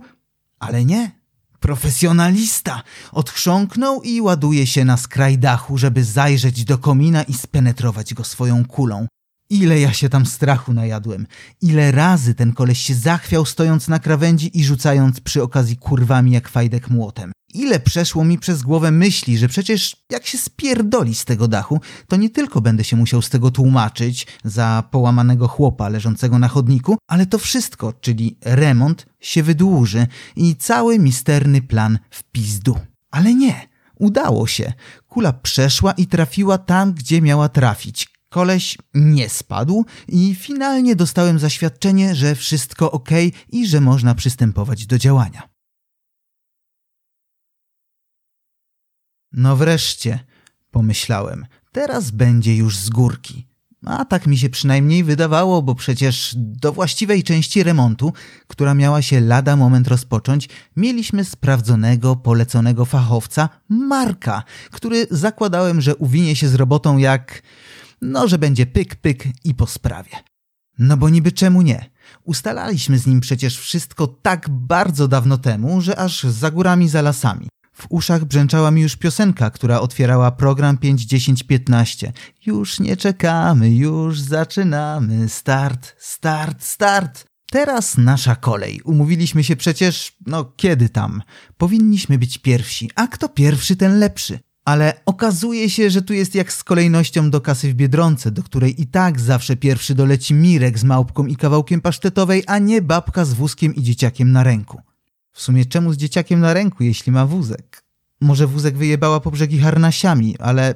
ale 0.60 0.86
nie, 0.86 1.22
Profesjonalista! 1.62 2.84
Odchrząknął 3.12 4.02
i 4.02 4.22
ładuje 4.22 4.68
się 4.68 4.86
na 4.86 4.98
skraj 4.98 5.38
dachu, 5.38 5.78
żeby 5.78 6.04
zajrzeć 6.04 6.64
do 6.64 6.78
komina 6.78 7.24
i 7.24 7.34
spenetrować 7.34 8.14
go 8.14 8.24
swoją 8.24 8.66
kulą. 8.66 9.08
Ile 9.52 9.80
ja 9.80 9.94
się 9.94 10.10
tam 10.10 10.26
strachu 10.26 10.74
najadłem. 10.74 11.28
Ile 11.62 11.92
razy 11.92 12.36
ten 12.36 12.54
koleś 12.54 12.80
się 12.80 12.96
zachwiał 12.96 13.46
stojąc 13.46 13.88
na 13.88 14.00
krawędzi 14.00 14.60
i 14.60 14.64
rzucając 14.64 15.20
przy 15.20 15.44
okazji 15.44 15.78
kurwami 15.78 16.32
jak 16.32 16.50
fajdek 16.50 16.90
młotem. 16.90 17.32
Ile 17.54 17.80
przeszło 17.80 18.26
mi 18.26 18.40
przez 18.40 18.62
głowę 18.62 18.92
myśli, 18.92 19.38
że 19.38 19.48
przecież 19.48 19.96
jak 20.12 20.26
się 20.26 20.38
spierdoli 20.38 21.16
z 21.16 21.26
tego 21.26 21.48
dachu, 21.48 21.82
to 22.08 22.16
nie 22.16 22.30
tylko 22.30 22.62
będę 22.62 22.84
się 22.84 22.96
musiał 22.98 23.22
z 23.22 23.30
tego 23.30 23.52
tłumaczyć 23.52 24.28
za 24.44 24.84
połamanego 24.92 25.48
chłopa 25.48 25.90
leżącego 25.90 26.40
na 26.40 26.48
chodniku, 26.48 26.98
ale 27.08 27.26
to 27.26 27.38
wszystko, 27.38 27.94
czyli 27.94 28.38
remont, 28.46 29.06
się 29.20 29.44
wydłuży 29.44 30.08
i 30.36 30.56
cały 30.56 31.00
misterny 31.00 31.62
plan 31.62 32.00
w 32.10 32.24
pizdu. 32.24 32.76
Ale 33.12 33.34
nie, 33.34 33.68
udało 33.96 34.48
się. 34.48 34.74
Kula 35.08 35.34
przeszła 35.34 35.92
i 35.92 36.08
trafiła 36.08 36.58
tam, 36.58 36.94
gdzie 36.94 37.22
miała 37.22 37.50
trafić. 37.50 38.11
Koleś 38.32 38.78
nie 38.94 39.30
spadł 39.30 39.86
i 40.08 40.36
finalnie 40.36 40.96
dostałem 40.96 41.40
zaświadczenie, 41.40 42.16
że 42.16 42.36
wszystko 42.36 42.92
ok 42.92 43.10
i 43.50 43.68
że 43.68 43.82
można 43.82 44.16
przystępować 44.16 44.86
do 44.86 44.98
działania. 44.98 45.50
No 49.32 49.56
wreszcie, 49.56 50.20
pomyślałem, 50.72 51.46
teraz 51.72 52.12
będzie 52.12 52.56
już 52.56 52.78
z 52.78 52.90
górki. 52.90 53.48
A 53.86 54.06
tak 54.06 54.28
mi 54.28 54.38
się 54.38 54.50
przynajmniej 54.50 55.04
wydawało, 55.04 55.62
bo 55.62 55.76
przecież 55.76 56.34
do 56.38 56.74
właściwej 56.74 57.24
części 57.24 57.64
remontu, 57.64 58.14
która 58.48 58.74
miała 58.74 59.02
się 59.02 59.22
lada 59.22 59.56
moment 59.56 59.88
rozpocząć, 59.88 60.50
mieliśmy 60.76 61.26
sprawdzonego, 61.26 62.16
poleconego 62.16 62.86
fachowca 62.86 63.50
Marka, 63.70 64.44
który 64.72 65.08
zakładałem, 65.12 65.82
że 65.82 65.96
uwinie 65.96 66.36
się 66.36 66.48
z 66.48 66.56
robotą 66.56 66.98
jak... 66.98 67.42
no, 68.02 68.28
że 68.28 68.38
będzie 68.38 68.66
pyk, 68.66 68.96
pyk 68.96 69.24
i 69.44 69.56
po 69.56 69.68
sprawie. 69.68 70.12
No 70.80 70.98
bo 70.98 71.10
niby 71.10 71.32
czemu 71.32 71.62
nie? 71.62 71.90
Ustalaliśmy 72.24 72.98
z 72.98 73.08
nim 73.08 73.20
przecież 73.20 73.60
wszystko 73.60 74.08
tak 74.08 74.50
bardzo 74.50 75.08
dawno 75.08 75.38
temu, 75.38 75.82
że 75.82 76.00
aż 76.00 76.24
za 76.24 76.52
górami, 76.52 76.90
za 76.90 77.02
lasami. 77.02 77.48
W 77.74 77.86
uszach 77.90 78.26
brzęczała 78.26 78.72
mi 78.72 78.82
już 78.82 78.96
piosenka, 78.96 79.50
która 79.50 79.80
otwierała 79.80 80.32
program 80.32 80.78
5-10-15. 80.78 82.12
Już 82.46 82.80
nie 82.80 82.98
czekamy, 82.98 83.76
już 83.76 84.20
zaczynamy. 84.20 85.30
Start, 85.30 85.96
start, 86.00 86.64
start. 86.64 87.26
Teraz 87.52 87.98
nasza 87.98 88.36
kolej. 88.36 88.82
Umówiliśmy 88.82 89.44
się 89.44 89.56
przecież, 89.56 90.18
no 90.26 90.46
kiedy 90.46 90.90
tam? 90.90 91.22
Powinniśmy 91.58 92.18
być 92.18 92.38
pierwsi, 92.38 92.92
a 92.96 93.08
kto 93.08 93.30
pierwszy, 93.30 93.76
ten 93.76 94.00
lepszy. 94.00 94.40
Ale 94.66 95.02
okazuje 95.06 95.70
się, 95.70 95.90
że 95.90 96.02
tu 96.02 96.14
jest 96.14 96.36
jak 96.36 96.54
z 96.54 96.64
kolejnością 96.64 97.30
do 97.30 97.42
kasy 97.42 97.70
w 97.70 97.74
Biedronce, 97.74 98.32
do 98.32 98.44
której 98.44 98.82
i 98.82 98.88
tak 98.88 99.20
zawsze 99.20 99.56
pierwszy 99.56 99.96
doleci 99.96 100.34
Mirek 100.34 100.80
z 100.80 100.84
małpką 100.84 101.26
i 101.26 101.36
kawałkiem 101.36 101.82
pasztetowej, 101.82 102.44
a 102.48 102.60
nie 102.60 102.82
babka 102.82 103.26
z 103.26 103.34
wózkiem 103.34 103.76
i 103.76 103.84
dzieciakiem 103.84 104.32
na 104.32 104.44
ręku. 104.44 104.82
W 105.32 105.42
sumie 105.42 105.66
czemu 105.66 105.94
z 105.94 105.98
dzieciakiem 105.98 106.40
na 106.40 106.54
ręku, 106.54 106.84
jeśli 106.84 107.12
ma 107.12 107.26
wózek? 107.26 107.84
Może 108.22 108.48
wózek 108.48 108.78
wyjebała 108.78 109.20
po 109.20 109.32
brzegi 109.32 109.60
harnasiami, 109.60 110.38
ale 110.40 110.76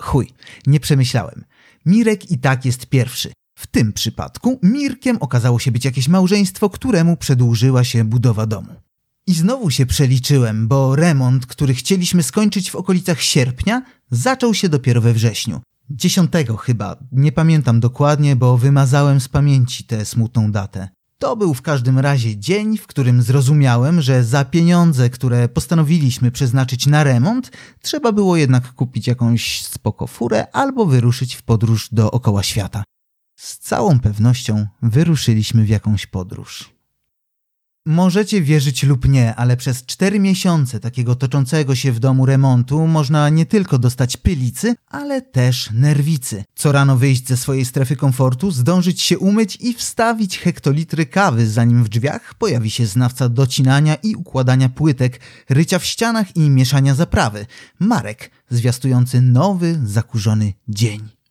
chuj, 0.00 0.28
nie 0.66 0.80
przemyślałem. 0.80 1.44
Mirek 1.86 2.30
i 2.30 2.38
tak 2.38 2.64
jest 2.64 2.86
pierwszy. 2.86 3.32
W 3.58 3.66
tym 3.66 3.92
przypadku 3.92 4.58
Mirkiem 4.62 5.16
okazało 5.20 5.58
się 5.58 5.72
być 5.72 5.84
jakieś 5.84 6.08
małżeństwo, 6.08 6.70
któremu 6.70 7.16
przedłużyła 7.16 7.84
się 7.84 8.04
budowa 8.04 8.46
domu. 8.46 8.74
I 9.26 9.34
znowu 9.34 9.70
się 9.70 9.86
przeliczyłem, 9.86 10.68
bo 10.68 10.96
remont, 10.96 11.46
który 11.46 11.74
chcieliśmy 11.74 12.22
skończyć 12.22 12.70
w 12.70 12.76
okolicach 12.76 13.20
sierpnia, 13.20 13.82
zaczął 14.10 14.54
się 14.54 14.68
dopiero 14.68 15.00
we 15.00 15.12
wrześniu. 15.12 15.60
Dziesiątego 15.90 16.56
chyba, 16.56 16.96
nie 17.12 17.32
pamiętam 17.32 17.80
dokładnie, 17.80 18.36
bo 18.36 18.58
wymazałem 18.58 19.20
z 19.20 19.28
pamięci 19.28 19.84
tę 19.84 20.04
smutną 20.04 20.52
datę. 20.52 20.88
To 21.18 21.36
był 21.36 21.54
w 21.54 21.62
każdym 21.62 21.98
razie 21.98 22.36
dzień, 22.36 22.78
w 22.78 22.86
którym 22.86 23.22
zrozumiałem, 23.22 24.02
że 24.02 24.24
za 24.24 24.44
pieniądze, 24.44 25.10
które 25.10 25.48
postanowiliśmy 25.48 26.30
przeznaczyć 26.30 26.86
na 26.86 27.04
remont, 27.04 27.50
trzeba 27.82 28.12
było 28.12 28.36
jednak 28.36 28.72
kupić 28.72 29.06
jakąś 29.06 29.62
spoko 29.62 30.06
furę 30.06 30.46
albo 30.52 30.86
wyruszyć 30.86 31.34
w 31.34 31.42
podróż 31.42 31.88
dookoła 31.92 32.42
świata. 32.42 32.84
Z 33.36 33.58
całą 33.58 34.00
pewnością 34.00 34.66
wyruszyliśmy 34.82 35.64
w 35.64 35.68
jakąś 35.68 36.06
podróż. 36.06 36.71
Możecie 37.86 38.42
wierzyć 38.42 38.82
lub 38.82 39.08
nie, 39.08 39.34
ale 39.34 39.56
przez 39.56 39.84
cztery 39.86 40.20
miesiące 40.20 40.80
takiego 40.80 41.14
toczącego 41.14 41.74
się 41.74 41.92
w 41.92 41.98
domu 41.98 42.26
remontu 42.26 42.86
można 42.86 43.28
nie 43.28 43.46
tylko 43.46 43.78
dostać 43.78 44.16
pylicy, 44.16 44.74
ale 44.88 45.22
też 45.22 45.70
nerwicy. 45.74 46.44
Co 46.54 46.72
rano 46.72 46.96
wyjść 46.96 47.28
ze 47.28 47.36
swojej 47.36 47.64
strefy 47.64 47.96
komfortu, 47.96 48.50
zdążyć 48.50 49.02
się 49.02 49.18
umyć 49.18 49.58
i 49.60 49.74
wstawić 49.74 50.38
hektolitry 50.38 51.06
kawy, 51.06 51.46
zanim 51.46 51.84
w 51.84 51.88
drzwiach 51.88 52.34
pojawi 52.34 52.70
się 52.70 52.86
znawca 52.86 53.28
docinania 53.28 53.94
i 53.94 54.14
układania 54.14 54.68
płytek, 54.68 55.20
rycia 55.48 55.78
w 55.78 55.84
ścianach 55.84 56.36
i 56.36 56.50
mieszania 56.50 56.94
zaprawy. 56.94 57.46
Marek, 57.78 58.30
zwiastujący 58.50 59.20
nowy, 59.20 59.80
zakurzony 59.84 60.52
dzień. 60.68 61.21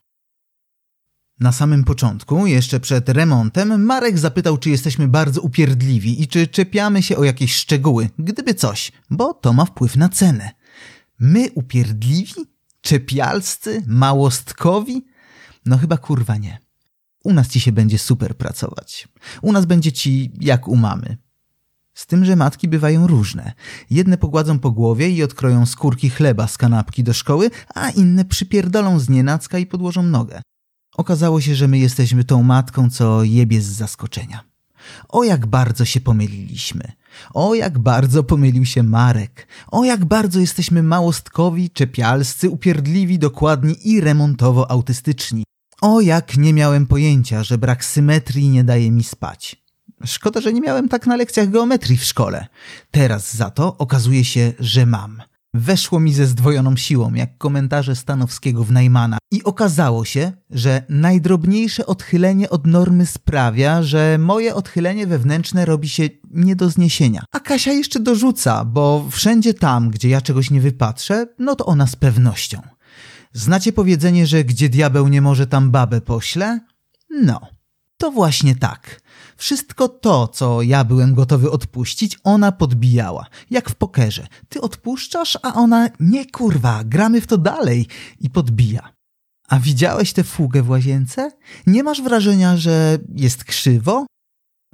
Na 1.41 1.51
samym 1.51 1.83
początku, 1.83 2.47
jeszcze 2.47 2.79
przed 2.79 3.09
remontem, 3.09 3.83
Marek 3.85 4.19
zapytał, 4.19 4.57
czy 4.57 4.69
jesteśmy 4.69 5.07
bardzo 5.07 5.41
upierdliwi 5.41 6.21
i 6.21 6.27
czy 6.27 6.47
czepiamy 6.47 7.03
się 7.03 7.17
o 7.17 7.23
jakieś 7.23 7.55
szczegóły, 7.55 8.09
gdyby 8.19 8.53
coś, 8.53 8.91
bo 9.09 9.33
to 9.33 9.53
ma 9.53 9.65
wpływ 9.65 9.95
na 9.95 10.09
cenę. 10.09 10.51
My 11.19 11.51
upierdliwi? 11.55 12.33
Czepialscy? 12.81 13.83
Małostkowi? 13.87 15.05
No 15.65 15.77
chyba 15.77 15.97
kurwa 15.97 16.37
nie. 16.37 16.59
U 17.23 17.33
nas 17.33 17.47
ci 17.47 17.59
się 17.59 17.71
będzie 17.71 17.97
super 17.97 18.37
pracować. 18.37 19.07
U 19.41 19.51
nas 19.51 19.65
będzie 19.65 19.91
ci 19.91 20.31
jak 20.39 20.67
u 20.67 20.75
mamy. 20.75 21.17
Z 21.93 22.05
tym, 22.05 22.25
że 22.25 22.35
matki 22.35 22.67
bywają 22.67 23.07
różne. 23.07 23.53
Jedne 23.89 24.17
pogładzą 24.17 24.59
po 24.59 24.71
głowie 24.71 25.09
i 25.09 25.23
odkroją 25.23 25.65
skórki 25.65 26.09
chleba 26.09 26.47
z 26.47 26.57
kanapki 26.57 27.03
do 27.03 27.13
szkoły, 27.13 27.49
a 27.75 27.89
inne 27.89 28.25
przypierdolą 28.25 28.99
z 28.99 29.09
nienacka 29.09 29.59
i 29.59 29.65
podłożą 29.65 30.03
nogę. 30.03 30.41
Okazało 30.97 31.41
się, 31.41 31.55
że 31.55 31.67
my 31.67 31.77
jesteśmy 31.77 32.23
tą 32.23 32.43
matką, 32.43 32.89
co 32.89 33.23
jebie 33.23 33.61
z 33.61 33.65
zaskoczenia. 33.65 34.43
O 35.09 35.23
jak 35.23 35.45
bardzo 35.45 35.85
się 35.85 36.01
pomyliliśmy. 36.01 36.91
O 37.33 37.55
jak 37.55 37.79
bardzo 37.79 38.23
pomylił 38.23 38.65
się 38.65 38.83
Marek. 38.83 39.47
O 39.67 39.83
jak 39.83 40.05
bardzo 40.05 40.39
jesteśmy 40.39 40.83
małostkowi, 40.83 41.69
czepialscy, 41.69 42.49
upierdliwi, 42.49 43.19
dokładni 43.19 43.87
i 43.87 44.01
remontowo 44.01 44.71
autystyczni. 44.71 45.43
O 45.81 46.01
jak 46.01 46.37
nie 46.37 46.53
miałem 46.53 46.87
pojęcia, 46.87 47.43
że 47.43 47.57
brak 47.57 47.85
symetrii 47.85 48.49
nie 48.49 48.63
daje 48.63 48.91
mi 48.91 49.03
spać. 49.03 49.61
Szkoda, 50.05 50.41
że 50.41 50.53
nie 50.53 50.61
miałem 50.61 50.89
tak 50.89 51.07
na 51.07 51.15
lekcjach 51.15 51.49
geometrii 51.49 51.97
w 51.97 52.03
szkole. 52.03 52.47
Teraz 52.91 53.35
za 53.35 53.49
to 53.49 53.77
okazuje 53.77 54.25
się, 54.25 54.53
że 54.59 54.85
mam. 54.85 55.21
Weszło 55.53 55.99
mi 55.99 56.13
ze 56.13 56.25
zdwojoną 56.27 56.75
siłą, 56.75 57.13
jak 57.13 57.37
komentarze 57.37 57.95
Stanowskiego 57.95 58.63
w 58.63 58.71
Najmana. 58.71 59.17
I 59.31 59.43
okazało 59.43 60.05
się, 60.05 60.31
że 60.49 60.83
najdrobniejsze 60.89 61.85
odchylenie 61.85 62.49
od 62.49 62.67
normy 62.67 63.05
sprawia, 63.05 63.83
że 63.83 64.17
moje 64.17 64.55
odchylenie 64.55 65.07
wewnętrzne 65.07 65.65
robi 65.65 65.89
się 65.89 66.09
nie 66.31 66.55
do 66.55 66.69
zniesienia. 66.69 67.23
A 67.31 67.39
Kasia 67.39 67.71
jeszcze 67.71 67.99
dorzuca, 67.99 68.65
bo 68.65 69.07
wszędzie 69.11 69.53
tam, 69.53 69.89
gdzie 69.89 70.09
ja 70.09 70.21
czegoś 70.21 70.51
nie 70.51 70.61
wypatrzę, 70.61 71.27
no 71.39 71.55
to 71.55 71.65
ona 71.65 71.87
z 71.87 71.95
pewnością. 71.95 72.61
Znacie 73.33 73.73
powiedzenie, 73.73 74.27
że 74.27 74.43
gdzie 74.43 74.69
diabeł 74.69 75.07
nie 75.07 75.21
może, 75.21 75.47
tam 75.47 75.71
babę 75.71 76.01
pośle? 76.01 76.59
No, 77.09 77.41
to 78.01 78.11
właśnie 78.11 78.55
tak. 78.55 79.01
Wszystko 79.37 79.87
to, 79.87 80.27
co 80.27 80.61
ja 80.61 80.83
byłem 80.83 81.13
gotowy 81.13 81.51
odpuścić, 81.51 82.17
ona 82.23 82.51
podbijała. 82.51 83.25
Jak 83.49 83.69
w 83.69 83.75
pokerze. 83.75 84.27
Ty 84.49 84.61
odpuszczasz, 84.61 85.37
a 85.41 85.53
ona 85.53 85.89
nie 85.99 86.25
kurwa, 86.25 86.83
gramy 86.83 87.21
w 87.21 87.27
to 87.27 87.37
dalej 87.37 87.87
i 88.19 88.29
podbija. 88.29 88.93
A 89.49 89.59
widziałeś 89.59 90.13
tę 90.13 90.23
fugę 90.23 90.63
w 90.63 90.69
łazience? 90.69 91.31
Nie 91.67 91.83
masz 91.83 92.01
wrażenia, 92.01 92.57
że 92.57 92.97
jest 93.15 93.43
krzywo? 93.43 94.05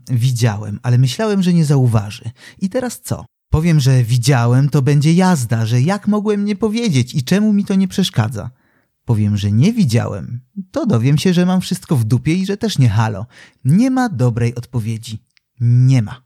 Widziałem, 0.10 0.80
ale 0.84 0.98
myślałem, 0.98 1.44
że 1.44 1.54
nie 1.54 1.66
zauważy. 1.66 2.32
I 2.60 2.70
teraz 2.70 3.02
co? 3.02 3.26
Powiem, 3.52 3.80
że 3.80 4.04
widziałem, 4.04 4.70
to 4.70 4.82
będzie 4.82 5.14
jazda, 5.14 5.66
że 5.66 5.82
jak 5.82 6.08
mogłem 6.08 6.46
nie 6.46 6.56
powiedzieć 6.56 7.16
i 7.16 7.24
czemu 7.24 7.54
mi 7.54 7.66
to 7.66 7.76
nie 7.76 7.88
przeszkadza? 7.88 8.50
Powiem, 9.08 9.38
że 9.38 9.52
nie 9.52 9.74
widziałem, 9.74 10.42
to 10.72 10.86
dowiem 10.86 11.18
się, 11.18 11.34
że 11.34 11.46
mam 11.46 11.62
wszystko 11.62 11.96
w 11.96 12.04
dupie 12.04 12.34
i 12.34 12.46
że 12.46 12.58
też 12.58 12.78
nie 12.78 12.90
halo. 12.90 13.26
Nie 13.66 13.92
ma 13.92 14.10
dobrej 14.10 14.56
odpowiedzi. 14.56 15.24
Nie 15.60 16.02
ma. 16.02 16.22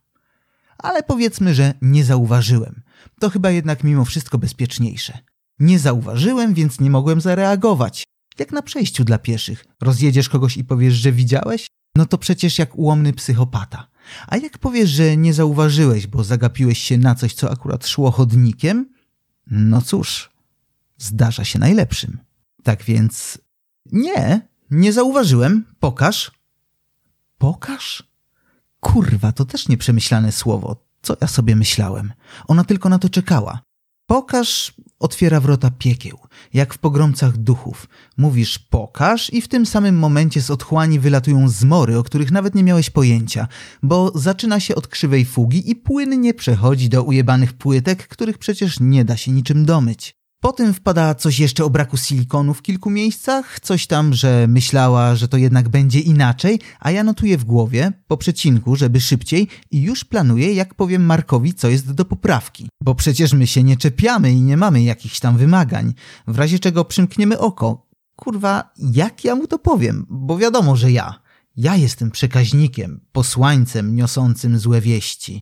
Ale 0.77 1.03
powiedzmy, 1.03 1.53
że 1.53 1.73
nie 1.81 2.03
zauważyłem. 2.03 2.81
To 3.19 3.29
chyba 3.29 3.51
jednak 3.51 3.83
mimo 3.83 4.05
wszystko 4.05 4.37
bezpieczniejsze. 4.37 5.17
Nie 5.59 5.79
zauważyłem, 5.79 6.53
więc 6.53 6.79
nie 6.79 6.89
mogłem 6.89 7.21
zareagować. 7.21 8.03
Jak 8.39 8.51
na 8.51 8.61
przejściu 8.61 9.03
dla 9.03 9.17
pieszych. 9.17 9.65
Rozjedziesz 9.81 10.29
kogoś 10.29 10.57
i 10.57 10.63
powiesz, 10.63 10.93
że 10.93 11.11
widziałeś? 11.11 11.67
No 11.95 12.05
to 12.05 12.17
przecież 12.17 12.59
jak 12.59 12.77
ułomny 12.77 13.13
psychopata. 13.13 13.87
A 14.27 14.37
jak 14.37 14.57
powiesz, 14.57 14.89
że 14.89 15.17
nie 15.17 15.33
zauważyłeś, 15.33 16.07
bo 16.07 16.23
zagapiłeś 16.23 16.79
się 16.79 16.97
na 16.97 17.15
coś, 17.15 17.33
co 17.33 17.51
akurat 17.51 17.87
szło 17.87 18.11
chodnikiem? 18.11 18.89
No 19.47 19.81
cóż, 19.81 20.29
zdarza 20.97 21.43
się 21.45 21.59
najlepszym. 21.59 22.30
Tak 22.63 22.83
więc 22.83 23.37
nie, 23.91 24.47
nie 24.71 24.93
zauważyłem. 24.93 25.65
Pokaż. 25.79 26.31
Pokaż? 27.37 28.03
Kurwa, 28.79 29.31
to 29.31 29.45
też 29.45 29.67
nieprzemyślane 29.67 30.31
słowo. 30.31 30.75
Co 31.01 31.17
ja 31.21 31.27
sobie 31.27 31.55
myślałem? 31.55 32.13
Ona 32.47 32.63
tylko 32.63 32.89
na 32.89 32.99
to 32.99 33.09
czekała. 33.09 33.61
Pokaż 34.05 34.73
otwiera 34.99 35.39
wrota 35.39 35.71
piekieł, 35.77 36.19
jak 36.53 36.73
w 36.73 36.77
pogromcach 36.77 37.37
duchów. 37.37 37.89
Mówisz 38.17 38.59
pokaż 38.59 39.33
i 39.33 39.41
w 39.41 39.47
tym 39.47 39.65
samym 39.65 39.99
momencie 39.99 40.41
z 40.41 40.51
otchłani 40.51 40.99
wylatują 40.99 41.49
zmory, 41.49 41.97
o 41.97 42.03
których 42.03 42.31
nawet 42.31 42.55
nie 42.55 42.63
miałeś 42.63 42.89
pojęcia, 42.89 43.47
bo 43.83 44.11
zaczyna 44.15 44.59
się 44.59 44.75
od 44.75 44.87
krzywej 44.87 45.25
fugi 45.25 45.71
i 45.71 45.75
płynnie 45.75 46.33
przechodzi 46.33 46.89
do 46.89 47.03
ujebanych 47.03 47.53
płytek, 47.53 48.07
których 48.07 48.37
przecież 48.37 48.79
nie 48.79 49.05
da 49.05 49.17
się 49.17 49.31
niczym 49.31 49.65
domyć. 49.65 50.20
Potem 50.41 50.73
wpada 50.73 51.15
coś 51.15 51.39
jeszcze 51.39 51.65
o 51.65 51.69
braku 51.69 51.97
silikonu 51.97 52.53
w 52.53 52.61
kilku 52.61 52.89
miejscach, 52.89 53.59
coś 53.59 53.87
tam, 53.87 54.13
że 54.13 54.47
myślała, 54.47 55.15
że 55.15 55.27
to 55.27 55.37
jednak 55.37 55.69
będzie 55.69 55.99
inaczej, 55.99 56.59
a 56.79 56.91
ja 56.91 57.03
notuję 57.03 57.37
w 57.37 57.43
głowie, 57.43 57.91
po 58.07 58.17
przecinku, 58.17 58.75
żeby 58.75 59.01
szybciej 59.01 59.47
i 59.71 59.81
już 59.81 60.03
planuję, 60.03 60.53
jak 60.53 60.75
powiem 60.75 61.05
Markowi, 61.05 61.53
co 61.53 61.69
jest 61.69 61.91
do 61.91 62.05
poprawki. 62.05 62.69
Bo 62.83 62.95
przecież 62.95 63.33
my 63.33 63.47
się 63.47 63.63
nie 63.63 63.77
czepiamy 63.77 64.31
i 64.31 64.41
nie 64.41 64.57
mamy 64.57 64.83
jakichś 64.83 65.19
tam 65.19 65.37
wymagań, 65.37 65.93
w 66.27 66.37
razie 66.37 66.59
czego 66.59 66.85
przymkniemy 66.85 67.39
oko. 67.39 67.87
Kurwa, 68.15 68.71
jak 68.77 69.23
ja 69.23 69.35
mu 69.35 69.47
to 69.47 69.59
powiem? 69.59 70.05
Bo 70.09 70.37
wiadomo, 70.37 70.75
że 70.75 70.91
ja. 70.91 71.21
Ja 71.57 71.75
jestem 71.75 72.11
przekaźnikiem, 72.11 73.01
posłańcem 73.11 73.95
niosącym 73.95 74.59
złe 74.59 74.81
wieści. 74.81 75.41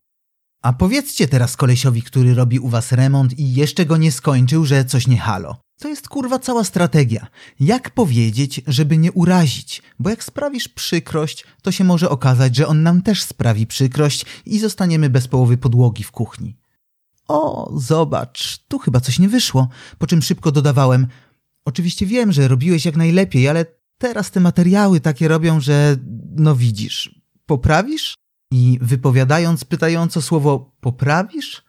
A 0.61 0.73
powiedzcie 0.73 1.27
teraz 1.27 1.57
kolesiowi, 1.57 2.01
który 2.01 2.33
robi 2.33 2.59
u 2.59 2.69
was 2.69 2.91
remont 2.91 3.39
i 3.39 3.53
jeszcze 3.53 3.85
go 3.85 3.97
nie 3.97 4.11
skończył, 4.11 4.65
że 4.65 4.85
coś 4.85 5.07
nie 5.07 5.17
halo. 5.17 5.61
To 5.79 5.87
jest 5.87 6.09
kurwa 6.09 6.39
cała 6.39 6.63
strategia. 6.63 7.27
Jak 7.59 7.89
powiedzieć, 7.89 8.61
żeby 8.67 8.97
nie 8.97 9.11
urazić? 9.11 9.81
Bo 9.99 10.09
jak 10.09 10.23
sprawisz 10.23 10.67
przykrość, 10.67 11.45
to 11.61 11.71
się 11.71 11.83
może 11.83 12.09
okazać, 12.09 12.55
że 12.55 12.67
on 12.67 12.83
nam 12.83 13.01
też 13.01 13.23
sprawi 13.23 13.67
przykrość 13.67 14.25
i 14.45 14.59
zostaniemy 14.59 15.09
bez 15.09 15.27
połowy 15.27 15.57
podłogi 15.57 16.03
w 16.03 16.11
kuchni. 16.11 16.57
O, 17.27 17.71
zobacz, 17.77 18.57
tu 18.67 18.79
chyba 18.79 18.99
coś 18.99 19.19
nie 19.19 19.29
wyszło. 19.29 19.69
Po 19.97 20.07
czym 20.07 20.21
szybko 20.21 20.51
dodawałem: 20.51 21.07
Oczywiście 21.65 22.05
wiem, 22.05 22.31
że 22.31 22.47
robiłeś 22.47 22.85
jak 22.85 22.95
najlepiej, 22.95 23.49
ale 23.49 23.65
teraz 23.97 24.31
te 24.31 24.39
materiały 24.39 24.99
takie 24.99 25.27
robią, 25.27 25.59
że 25.59 25.97
no 26.35 26.55
widzisz. 26.55 27.21
Poprawisz? 27.45 28.15
I 28.51 28.79
wypowiadając 28.81 29.65
pytająco 29.65 30.21
słowo 30.21 30.71
poprawisz, 30.81 31.63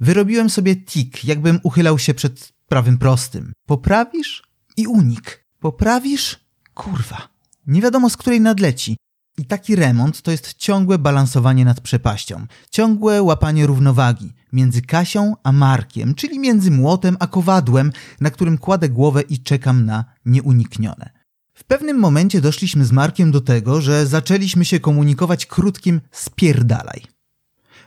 wyrobiłem 0.00 0.50
sobie 0.50 0.76
tik, 0.76 1.24
jakbym 1.24 1.60
uchylał 1.62 1.98
się 1.98 2.14
przed 2.14 2.52
prawym 2.68 2.98
prostym. 2.98 3.52
Poprawisz? 3.66 4.42
I 4.76 4.86
unik. 4.86 5.44
Poprawisz? 5.60 6.40
Kurwa. 6.74 7.28
Nie 7.66 7.82
wiadomo 7.82 8.10
z 8.10 8.16
której 8.16 8.40
nadleci. 8.40 8.96
I 9.38 9.44
taki 9.44 9.76
remont 9.76 10.22
to 10.22 10.30
jest 10.30 10.54
ciągłe 10.54 10.98
balansowanie 10.98 11.64
nad 11.64 11.80
przepaścią, 11.80 12.46
ciągłe 12.70 13.22
łapanie 13.22 13.66
równowagi 13.66 14.32
między 14.52 14.82
Kasią 14.82 15.34
a 15.42 15.52
Markiem, 15.52 16.14
czyli 16.14 16.38
między 16.38 16.70
młotem 16.70 17.16
a 17.20 17.26
kowadłem, 17.26 17.92
na 18.20 18.30
którym 18.30 18.58
kładę 18.58 18.88
głowę 18.88 19.22
i 19.22 19.42
czekam 19.42 19.84
na 19.84 20.04
nieuniknione. 20.24 21.21
W 21.62 21.64
pewnym 21.64 21.98
momencie 21.98 22.40
doszliśmy 22.40 22.84
z 22.84 22.92
Markiem 22.92 23.30
do 23.30 23.40
tego, 23.40 23.80
że 23.80 24.06
zaczęliśmy 24.06 24.64
się 24.64 24.80
komunikować 24.80 25.46
krótkim 25.46 26.00
spierdalaj. 26.10 27.02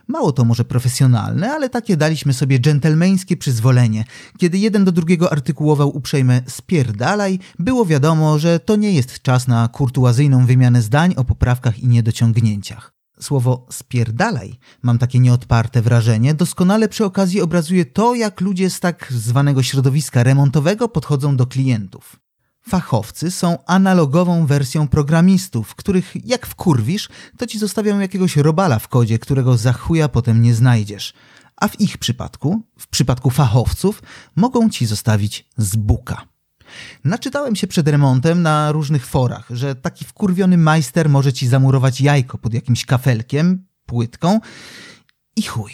Mało 0.08 0.32
to 0.32 0.44
może 0.44 0.64
profesjonalne, 0.64 1.52
ale 1.52 1.68
takie 1.70 1.96
daliśmy 1.96 2.34
sobie 2.34 2.60
dżentelmeńskie 2.60 3.36
przyzwolenie. 3.36 4.04
Kiedy 4.38 4.58
jeden 4.58 4.84
do 4.84 4.92
drugiego 4.92 5.32
artykułował 5.32 5.96
uprzejme 5.96 6.42
spierdalaj, 6.46 7.38
było 7.58 7.86
wiadomo, 7.86 8.38
że 8.38 8.60
to 8.60 8.76
nie 8.76 8.92
jest 8.92 9.22
czas 9.22 9.48
na 9.48 9.68
kurtuazyjną 9.68 10.46
wymianę 10.46 10.82
zdań 10.82 11.14
o 11.16 11.24
poprawkach 11.24 11.78
i 11.78 11.88
niedociągnięciach. 11.88 12.92
Słowo 13.20 13.66
spierdalaj, 13.70 14.58
mam 14.82 14.98
takie 14.98 15.18
nieodparte 15.18 15.82
wrażenie, 15.82 16.34
doskonale 16.34 16.88
przy 16.88 17.04
okazji 17.04 17.40
obrazuje 17.40 17.86
to, 17.86 18.14
jak 18.14 18.40
ludzie 18.40 18.70
z 18.70 18.80
tak 18.80 19.06
zwanego 19.10 19.62
środowiska 19.62 20.22
remontowego 20.22 20.88
podchodzą 20.88 21.36
do 21.36 21.46
klientów. 21.46 22.25
Fachowcy 22.68 23.30
są 23.30 23.58
analogową 23.66 24.46
wersją 24.46 24.88
programistów, 24.88 25.74
których 25.74 26.26
jak 26.26 26.46
wkurwisz, 26.46 27.08
to 27.38 27.46
ci 27.46 27.58
zostawią 27.58 28.00
jakiegoś 28.00 28.36
robala 28.36 28.78
w 28.78 28.88
kodzie, 28.88 29.18
którego 29.18 29.56
za 29.56 29.72
chuja 29.72 30.08
potem 30.08 30.42
nie 30.42 30.54
znajdziesz. 30.54 31.14
A 31.56 31.68
w 31.68 31.80
ich 31.80 31.98
przypadku, 31.98 32.62
w 32.78 32.88
przypadku 32.88 33.30
fachowców, 33.30 34.02
mogą 34.36 34.70
ci 34.70 34.86
zostawić 34.86 35.48
z 35.56 35.76
buka. 35.76 36.24
Naczytałem 37.04 37.56
się 37.56 37.66
przed 37.66 37.88
remontem 37.88 38.42
na 38.42 38.72
różnych 38.72 39.06
forach, 39.06 39.46
że 39.50 39.74
taki 39.74 40.04
wkurwiony 40.04 40.58
majster 40.58 41.08
może 41.08 41.32
ci 41.32 41.48
zamurować 41.48 42.00
jajko 42.00 42.38
pod 42.38 42.54
jakimś 42.54 42.86
kafelkiem, 42.86 43.66
płytką 43.86 44.40
i 45.36 45.42
chuj. 45.42 45.72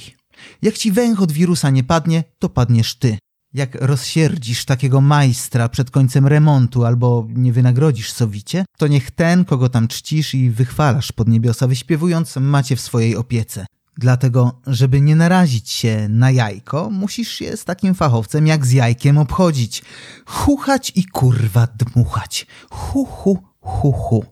Jak 0.62 0.78
ci 0.78 0.92
węch 0.92 1.22
od 1.22 1.32
wirusa 1.32 1.70
nie 1.70 1.84
padnie, 1.84 2.24
to 2.38 2.48
padniesz 2.48 2.94
ty. 2.94 3.18
Jak 3.54 3.74
rozsierdzisz 3.74 4.64
takiego 4.64 5.00
majstra 5.00 5.68
przed 5.68 5.90
końcem 5.90 6.26
remontu 6.26 6.84
albo 6.84 7.26
nie 7.28 7.52
wynagrodzisz 7.52 8.12
sowicie, 8.12 8.64
to 8.76 8.86
niech 8.86 9.10
ten, 9.10 9.44
kogo 9.44 9.68
tam 9.68 9.88
czcisz 9.88 10.34
i 10.34 10.50
wychwalasz 10.50 11.12
pod 11.12 11.28
niebiosa 11.28 11.66
wyśpiewując, 11.66 12.36
macie 12.36 12.76
w 12.76 12.80
swojej 12.80 13.16
opiece. 13.16 13.66
Dlatego, 13.96 14.60
żeby 14.66 15.00
nie 15.00 15.16
narazić 15.16 15.70
się 15.70 16.06
na 16.08 16.30
jajko, 16.30 16.90
musisz 16.90 17.28
się 17.28 17.56
z 17.56 17.64
takim 17.64 17.94
fachowcem 17.94 18.46
jak 18.46 18.66
z 18.66 18.72
jajkiem 18.72 19.18
obchodzić. 19.18 19.82
Chuchać 20.26 20.92
i 20.94 21.04
kurwa 21.04 21.66
dmuchać. 21.66 22.46
Hu, 22.70 23.04
hu, 23.04 23.38
hu. 23.60 24.24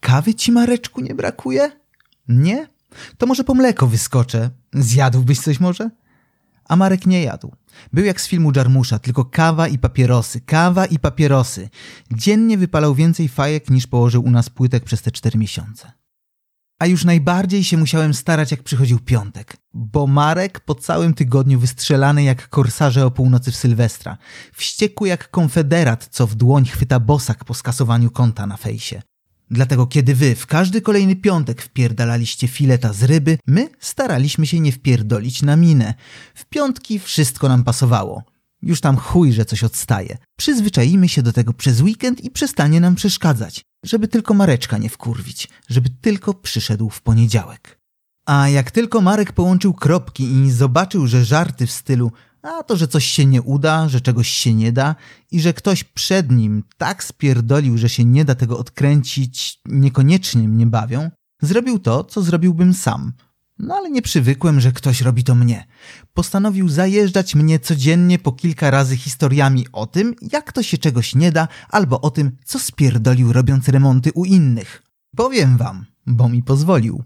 Kawy 0.00 0.34
ci, 0.34 0.52
Mareczku, 0.52 1.00
nie 1.00 1.14
brakuje? 1.14 1.72
Nie? 2.28 2.68
To 3.18 3.26
może 3.26 3.44
po 3.44 3.54
mleko 3.54 3.86
wyskoczę. 3.86 4.50
Zjadłbyś 4.72 5.40
coś 5.40 5.60
może? 5.60 5.90
A 6.68 6.76
Marek 6.76 7.06
nie 7.06 7.22
jadł. 7.22 7.52
Był 7.92 8.04
jak 8.04 8.20
z 8.20 8.28
filmu 8.28 8.52
Jarmusza, 8.56 8.98
tylko 8.98 9.24
kawa 9.24 9.68
i 9.68 9.78
papierosy, 9.78 10.40
kawa 10.40 10.86
i 10.86 10.98
papierosy. 10.98 11.68
Dziennie 12.12 12.58
wypalał 12.58 12.94
więcej 12.94 13.28
fajek 13.28 13.70
niż 13.70 13.86
położył 13.86 14.24
u 14.24 14.30
nas 14.30 14.50
płytek 14.50 14.84
przez 14.84 15.02
te 15.02 15.10
cztery 15.10 15.38
miesiące. 15.38 15.92
A 16.78 16.86
już 16.86 17.04
najbardziej 17.04 17.64
się 17.64 17.76
musiałem 17.76 18.14
starać, 18.14 18.50
jak 18.50 18.62
przychodził 18.62 19.00
piątek, 19.00 19.56
bo 19.74 20.06
Marek 20.06 20.60
po 20.60 20.74
całym 20.74 21.14
tygodniu 21.14 21.58
wystrzelany 21.58 22.22
jak 22.22 22.48
korsarze 22.48 23.06
o 23.06 23.10
północy 23.10 23.52
w 23.52 23.56
Sylwestra, 23.56 24.18
wściekły 24.52 25.08
jak 25.08 25.30
konfederat, 25.30 26.08
co 26.10 26.26
w 26.26 26.34
dłoń 26.34 26.64
chwyta 26.64 27.00
bosak 27.00 27.44
po 27.44 27.54
skasowaniu 27.54 28.10
konta 28.10 28.46
na 28.46 28.56
fejsie. 28.56 29.02
Dlatego 29.50 29.86
kiedy 29.86 30.14
wy 30.14 30.34
w 30.34 30.46
każdy 30.46 30.80
kolejny 30.80 31.16
piątek 31.16 31.62
wpierdalaliście 31.62 32.48
fileta 32.48 32.92
z 32.92 33.02
ryby, 33.02 33.38
my 33.46 33.68
staraliśmy 33.80 34.46
się 34.46 34.60
nie 34.60 34.72
wpierdolić 34.72 35.42
na 35.42 35.56
minę. 35.56 35.94
W 36.34 36.44
piątki 36.44 36.98
wszystko 36.98 37.48
nam 37.48 37.64
pasowało. 37.64 38.22
Już 38.62 38.80
tam 38.80 38.96
chuj, 38.96 39.32
że 39.32 39.44
coś 39.44 39.64
odstaje. 39.64 40.18
Przyzwyczaimy 40.36 41.08
się 41.08 41.22
do 41.22 41.32
tego 41.32 41.52
przez 41.52 41.80
weekend 41.80 42.24
i 42.24 42.30
przestanie 42.30 42.80
nam 42.80 42.94
przeszkadzać. 42.94 43.62
Żeby 43.84 44.08
tylko 44.08 44.34
Mareczka 44.34 44.78
nie 44.78 44.88
wkurwić. 44.88 45.48
Żeby 45.68 45.90
tylko 46.00 46.34
przyszedł 46.34 46.90
w 46.90 47.02
poniedziałek. 47.02 47.78
A 48.26 48.48
jak 48.48 48.70
tylko 48.70 49.00
Marek 49.00 49.32
połączył 49.32 49.74
kropki 49.74 50.24
i 50.24 50.50
zobaczył, 50.50 51.06
że 51.06 51.24
żarty 51.24 51.66
w 51.66 51.72
stylu 51.72 52.12
a 52.44 52.62
to, 52.62 52.76
że 52.76 52.88
coś 52.88 53.04
się 53.04 53.26
nie 53.26 53.42
uda, 53.42 53.88
że 53.88 54.00
czegoś 54.00 54.28
się 54.28 54.54
nie 54.54 54.72
da 54.72 54.94
i 55.30 55.40
że 55.40 55.52
ktoś 55.52 55.84
przed 55.84 56.30
nim 56.30 56.64
tak 56.78 57.04
spierdolił, 57.04 57.78
że 57.78 57.88
się 57.88 58.04
nie 58.04 58.24
da 58.24 58.34
tego 58.34 58.58
odkręcić, 58.58 59.60
niekoniecznie 59.66 60.48
mnie 60.48 60.66
bawią, 60.66 61.10
zrobił 61.42 61.78
to, 61.78 62.04
co 62.04 62.22
zrobiłbym 62.22 62.74
sam. 62.74 63.12
No 63.58 63.74
ale 63.74 63.90
nie 63.90 64.02
przywykłem, 64.02 64.60
że 64.60 64.72
ktoś 64.72 65.00
robi 65.00 65.24
to 65.24 65.34
mnie. 65.34 65.66
Postanowił 66.14 66.68
zajeżdżać 66.68 67.34
mnie 67.34 67.58
codziennie 67.58 68.18
po 68.18 68.32
kilka 68.32 68.70
razy 68.70 68.96
historiami 68.96 69.66
o 69.72 69.86
tym, 69.86 70.14
jak 70.32 70.52
to 70.52 70.62
się 70.62 70.78
czegoś 70.78 71.14
nie 71.14 71.32
da, 71.32 71.48
albo 71.68 72.00
o 72.00 72.10
tym, 72.10 72.36
co 72.44 72.58
spierdolił 72.58 73.32
robiąc 73.32 73.68
remonty 73.68 74.12
u 74.14 74.24
innych. 74.24 74.82
Powiem 75.16 75.56
wam, 75.56 75.86
bo 76.06 76.28
mi 76.28 76.42
pozwolił. 76.42 77.02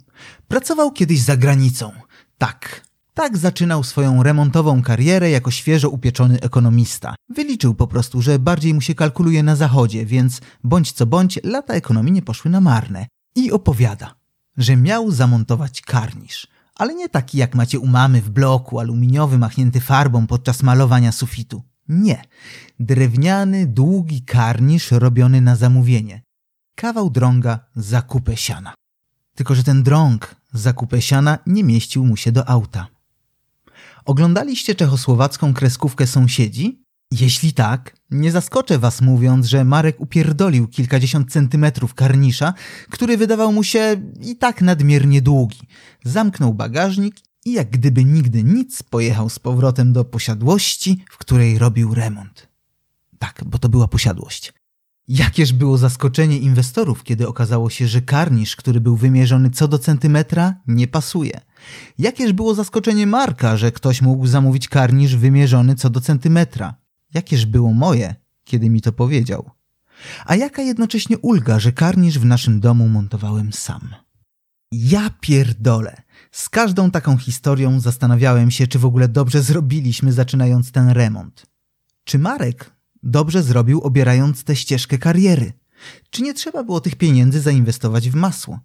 Pracował 0.48 0.92
kiedyś 0.92 1.20
za 1.20 1.37
granicą. 1.37 1.92
Tak, 2.38 2.88
tak 3.18 3.38
zaczynał 3.38 3.85
swoją 3.85 4.22
remontową 4.22 4.83
karierę 4.83 5.31
jako 5.31 5.50
świeżo 5.50 5.90
upieczony 5.90 6.40
ekonomista. 6.40 7.14
Wyliczył 7.28 7.74
po 7.74 7.87
prostu, 7.87 8.22
że 8.22 8.38
bardziej 8.38 8.74
mu 8.74 8.81
się 8.81 8.94
kalkuluje 8.94 9.42
na 9.42 9.57
zachodzie, 9.57 10.07
więc 10.07 10.40
bądź 10.64 10.92
co 10.92 11.07
bądź 11.07 11.40
lata 11.44 11.74
ekonomii 11.74 12.12
nie 12.12 12.22
poszły 12.22 12.50
na 12.50 12.61
marne. 12.61 13.07
I 13.35 13.52
opowiada, 13.52 14.14
że 14.57 14.76
miał 14.76 15.11
zamontować 15.11 15.81
karnisz. 15.81 16.46
Ale 16.74 16.94
nie 16.94 17.09
taki 17.09 17.38
jak 17.38 17.54
macie 17.54 17.78
u 17.78 17.87
mamy 17.87 18.22
w 18.22 18.31
bloku 18.31 18.81
aluminiowy 18.81 19.38
machnięty 19.38 19.81
farbą 19.81 20.26
podczas 20.26 20.62
malowania 20.62 21.12
sufitu. 21.12 21.62
Nie. 21.88 22.22
Drewniany, 22.81 23.66
długi 23.66 24.22
karnisz 24.22 24.90
robiony 24.90 25.40
na 25.40 25.57
zamówienie. 25.57 26.22
Kawał 26.74 27.11
drąga 27.11 27.59
za 27.76 28.02
kupę 28.02 28.37
siana. 28.37 28.74
Tylko, 29.35 29.54
że 29.54 29.64
ten 29.64 29.83
drąg 29.83 30.37
za 30.52 30.72
kupę 30.72 31.02
siana 31.02 31.38
nie 31.46 31.64
mieścił 31.64 32.04
mu 32.07 32.16
się 32.16 32.33
do 32.33 32.48
auta. 32.48 32.97
Oglądaliście 34.09 34.75
czechosłowacką 34.75 35.55
kreskówkę 35.55 36.07
Sąsiedzi? 36.07 36.85
Jeśli 37.11 37.53
tak, 37.53 37.97
nie 38.11 38.33
zaskoczę 38.33 38.79
was 38.79 39.01
mówiąc, 39.01 39.47
że 39.47 39.64
Marek 39.64 40.01
upierdolił 40.01 40.68
kilkadziesiąt 40.68 41.33
centymetrów 41.33 41.94
karnisza, 41.94 42.55
który 42.90 43.16
wydawał 43.16 43.53
mu 43.53 43.64
się 43.64 44.11
i 44.21 44.37
tak 44.37 44.62
nadmiernie 44.62 45.23
długi. 45.23 45.59
Zamknął 46.05 46.55
bagażnik 46.55 47.16
i 47.44 47.53
jak 47.53 47.71
gdyby 47.71 48.05
nigdy 48.05 48.42
nic 48.42 48.83
pojechał 48.83 49.29
z 49.29 49.38
powrotem 49.38 49.92
do 49.92 50.05
posiadłości, 50.05 51.05
w 51.11 51.18
której 51.18 51.59
robił 51.59 51.94
remont. 51.94 52.49
Tak, 53.18 53.42
bo 53.47 53.59
to 53.59 53.68
była 53.68 53.88
posiadłość. 53.88 54.53
Jakież 55.09 55.53
było 55.53 55.79
zaskoczenie 55.79 56.38
inwestorów, 56.38 57.05
kiedy 57.05 57.29
okazało 57.29 57.71
się, 57.71 57.87
że 57.87 58.03
karnisz, 58.03 58.57
który 58.57 58.81
był 58.81 58.97
wymierzony 58.97 59.51
co 59.51 59.68
do 59.68 59.79
centymetra, 59.79 60.55
nie 60.66 60.88
pasuje. 60.88 61.40
Jakież 61.99 62.33
było 62.33 62.55
zaskoczenie 62.55 63.07
Marka, 63.07 63.57
że 63.57 63.73
ktoś 63.73 64.03
mógł 64.03 64.27
zamówić 64.27 64.68
karnisz 64.68 65.16
wymierzony 65.16 65.75
co 65.75 65.90
do 65.90 66.01
centymetra. 66.01 66.75
Jakież 67.14 67.47
było 67.47 67.73
moje, 67.73 68.14
kiedy 68.44 68.71
mi 68.71 68.81
to 68.81 68.92
powiedział. 68.92 69.51
A 70.27 70.37
jaka 70.37 70.62
jednocześnie 70.62 71.18
ulga, 71.18 71.59
że 71.59 71.73
karnisz 71.73 72.18
w 72.18 72.25
naszym 72.25 72.61
domu 72.61 72.88
montowałem 72.88 73.53
sam. 73.53 73.94
Ja 74.73 75.11
pierdolę. 75.21 76.03
Z 76.31 76.49
każdą 76.49 76.90
taką 76.90 77.16
historią 77.16 77.81
zastanawiałem 77.81 78.51
się, 78.51 78.66
czy 78.66 78.79
w 78.79 78.85
ogóle 78.85 79.09
dobrze 79.09 79.42
zrobiliśmy 79.42 80.12
zaczynając 80.12 80.73
ten 80.73 80.90
remont. 80.90 81.47
Czy 82.05 82.18
Marek 82.18 82.77
dobrze 83.02 83.42
zrobił 83.42 83.80
obierając 83.80 84.44
tę 84.44 84.56
ścieżkę 84.56 84.98
kariery? 84.98 85.52
Czy 86.11 86.22
nie 86.22 86.34
trzeba 86.34 86.64
było 86.64 86.80
tych 86.80 86.96
pieniędzy 86.96 87.40
zainwestować 87.40 88.11
w 88.11 88.14
masło? 88.14 88.61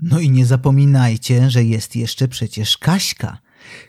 No 0.00 0.20
i 0.20 0.30
nie 0.30 0.46
zapominajcie, 0.46 1.50
że 1.50 1.64
jest 1.64 1.96
jeszcze 1.96 2.28
przecież 2.28 2.78
Kaśka, 2.78 3.38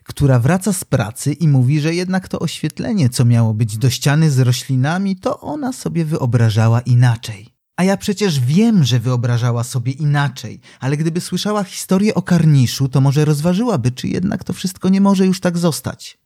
która 0.03 0.39
wraca 0.39 0.73
z 0.73 0.83
pracy 0.83 1.33
i 1.33 1.47
mówi, 1.47 1.81
że 1.81 1.95
jednak 1.95 2.27
to 2.27 2.39
oświetlenie, 2.39 3.09
co 3.09 3.25
miało 3.25 3.53
być 3.53 3.77
do 3.77 3.89
ściany 3.89 4.31
z 4.31 4.39
roślinami, 4.39 5.15
to 5.15 5.39
ona 5.39 5.73
sobie 5.73 6.05
wyobrażała 6.05 6.81
inaczej. 6.81 7.51
A 7.75 7.83
ja 7.83 7.97
przecież 7.97 8.39
wiem, 8.39 8.83
że 8.83 8.99
wyobrażała 8.99 9.63
sobie 9.63 9.91
inaczej, 9.91 10.59
ale 10.79 10.97
gdyby 10.97 11.21
słyszała 11.21 11.63
historię 11.63 12.15
o 12.15 12.21
karniszu, 12.21 12.89
to 12.89 13.01
może 13.01 13.25
rozważyłaby, 13.25 13.91
czy 13.91 14.07
jednak 14.07 14.43
to 14.43 14.53
wszystko 14.53 14.89
nie 14.89 15.01
może 15.01 15.25
już 15.25 15.39
tak 15.39 15.57
zostać. 15.57 16.17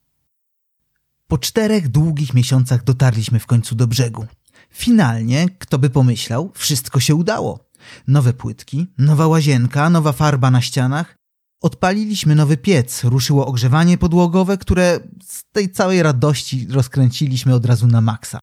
Po 1.28 1.38
czterech 1.38 1.88
długich 1.88 2.34
miesiącach 2.34 2.84
dotarliśmy 2.84 3.38
w 3.38 3.46
końcu 3.46 3.74
do 3.74 3.86
brzegu. 3.86 4.26
Finalnie, 4.70 5.48
kto 5.58 5.78
by 5.78 5.90
pomyślał, 5.90 6.52
wszystko 6.54 7.00
się 7.00 7.14
udało. 7.14 7.70
Nowe 8.06 8.32
płytki, 8.32 8.86
nowa 8.98 9.26
łazienka, 9.26 9.90
nowa 9.90 10.12
farba 10.12 10.50
na 10.50 10.60
ścianach. 10.60 11.16
Odpaliliśmy 11.62 12.34
nowy 12.34 12.56
piec, 12.56 13.04
ruszyło 13.04 13.46
ogrzewanie 13.46 13.98
podłogowe, 13.98 14.58
które 14.58 15.00
z 15.24 15.42
tej 15.52 15.70
całej 15.70 16.02
radości 16.02 16.66
rozkręciliśmy 16.70 17.54
od 17.54 17.66
razu 17.66 17.86
na 17.86 18.00
maksa. 18.00 18.38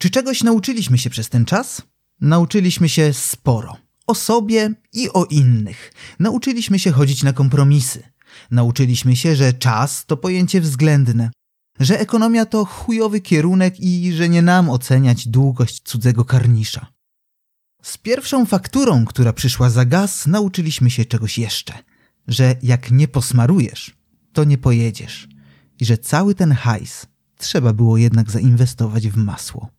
Czy 0.00 0.10
czegoś 0.10 0.42
nauczyliśmy 0.42 0.98
się 0.98 1.10
przez 1.10 1.28
ten 1.28 1.44
czas? 1.44 1.82
Nauczyliśmy 2.20 2.88
się 2.88 3.12
sporo. 3.12 3.76
O 4.06 4.14
sobie 4.14 4.74
i 4.92 5.10
o 5.12 5.24
innych. 5.24 5.92
Nauczyliśmy 6.18 6.78
się 6.78 6.92
chodzić 6.92 7.22
na 7.22 7.32
kompromisy. 7.32 8.02
Nauczyliśmy 8.50 9.16
się, 9.16 9.36
że 9.36 9.52
czas 9.52 10.06
to 10.06 10.16
pojęcie 10.16 10.60
względne, 10.60 11.30
że 11.80 12.00
ekonomia 12.00 12.46
to 12.46 12.64
chujowy 12.64 13.20
kierunek 13.20 13.80
i 13.80 14.12
że 14.12 14.28
nie 14.28 14.42
nam 14.42 14.70
oceniać 14.70 15.28
długość 15.28 15.82
cudzego 15.82 16.24
karnisza. 16.24 16.86
Z 17.82 17.98
pierwszą 17.98 18.46
fakturą, 18.46 19.04
która 19.04 19.32
przyszła 19.32 19.70
za 19.70 19.84
gaz, 19.84 20.26
nauczyliśmy 20.26 20.90
się 20.90 21.04
czegoś 21.04 21.38
jeszcze. 21.38 21.74
że 22.28 22.56
jak 22.62 22.90
nie 22.90 23.08
posmarujesz, 23.08 23.96
to 24.32 24.44
nie 24.44 24.58
pojedziesz 24.58 25.28
i 25.80 25.84
że 25.84 25.98
cały 25.98 26.34
ten 26.34 26.52
hajs 26.52 27.06
trzeba 27.38 27.72
było 27.72 27.96
jednak 27.96 28.30
zainwestować 28.30 29.08
w 29.08 29.16
masło. 29.16 29.70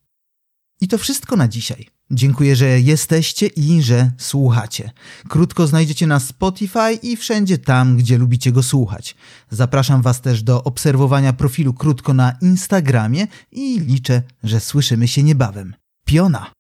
I 0.82 0.88
to 0.88 0.98
wszystko 0.98 1.36
na 1.36 1.48
dzisiaj. 1.48 1.88
Dziękuję, 2.12 2.56
że 2.56 2.80
jesteście 2.80 3.48
i 3.48 3.82
że 3.82 4.12
słuchacie. 4.18 4.92
Krótko 5.28 5.68
znajdziecie 5.68 6.08
na 6.08 6.20
Spotify 6.20 6.94
i 7.04 7.18
wszędzie 7.18 7.58
tam, 7.58 7.98
gdzie 7.98 8.18
lubicie 8.18 8.52
go 8.52 8.64
słuchać. 8.64 9.16
Zapraszam 9.50 10.02
Was 10.02 10.22
też 10.22 10.44
do 10.44 10.64
obserwowania 10.64 11.34
profilu 11.34 11.74
Krótko 11.74 12.14
na 12.14 12.34
Instagramie 12.42 13.28
i 13.52 13.80
liczę, 13.80 14.22
że 14.44 14.60
słyszymy 14.60 15.08
się 15.08 15.24
niebawem. 15.24 15.76
Piona! 16.06 16.57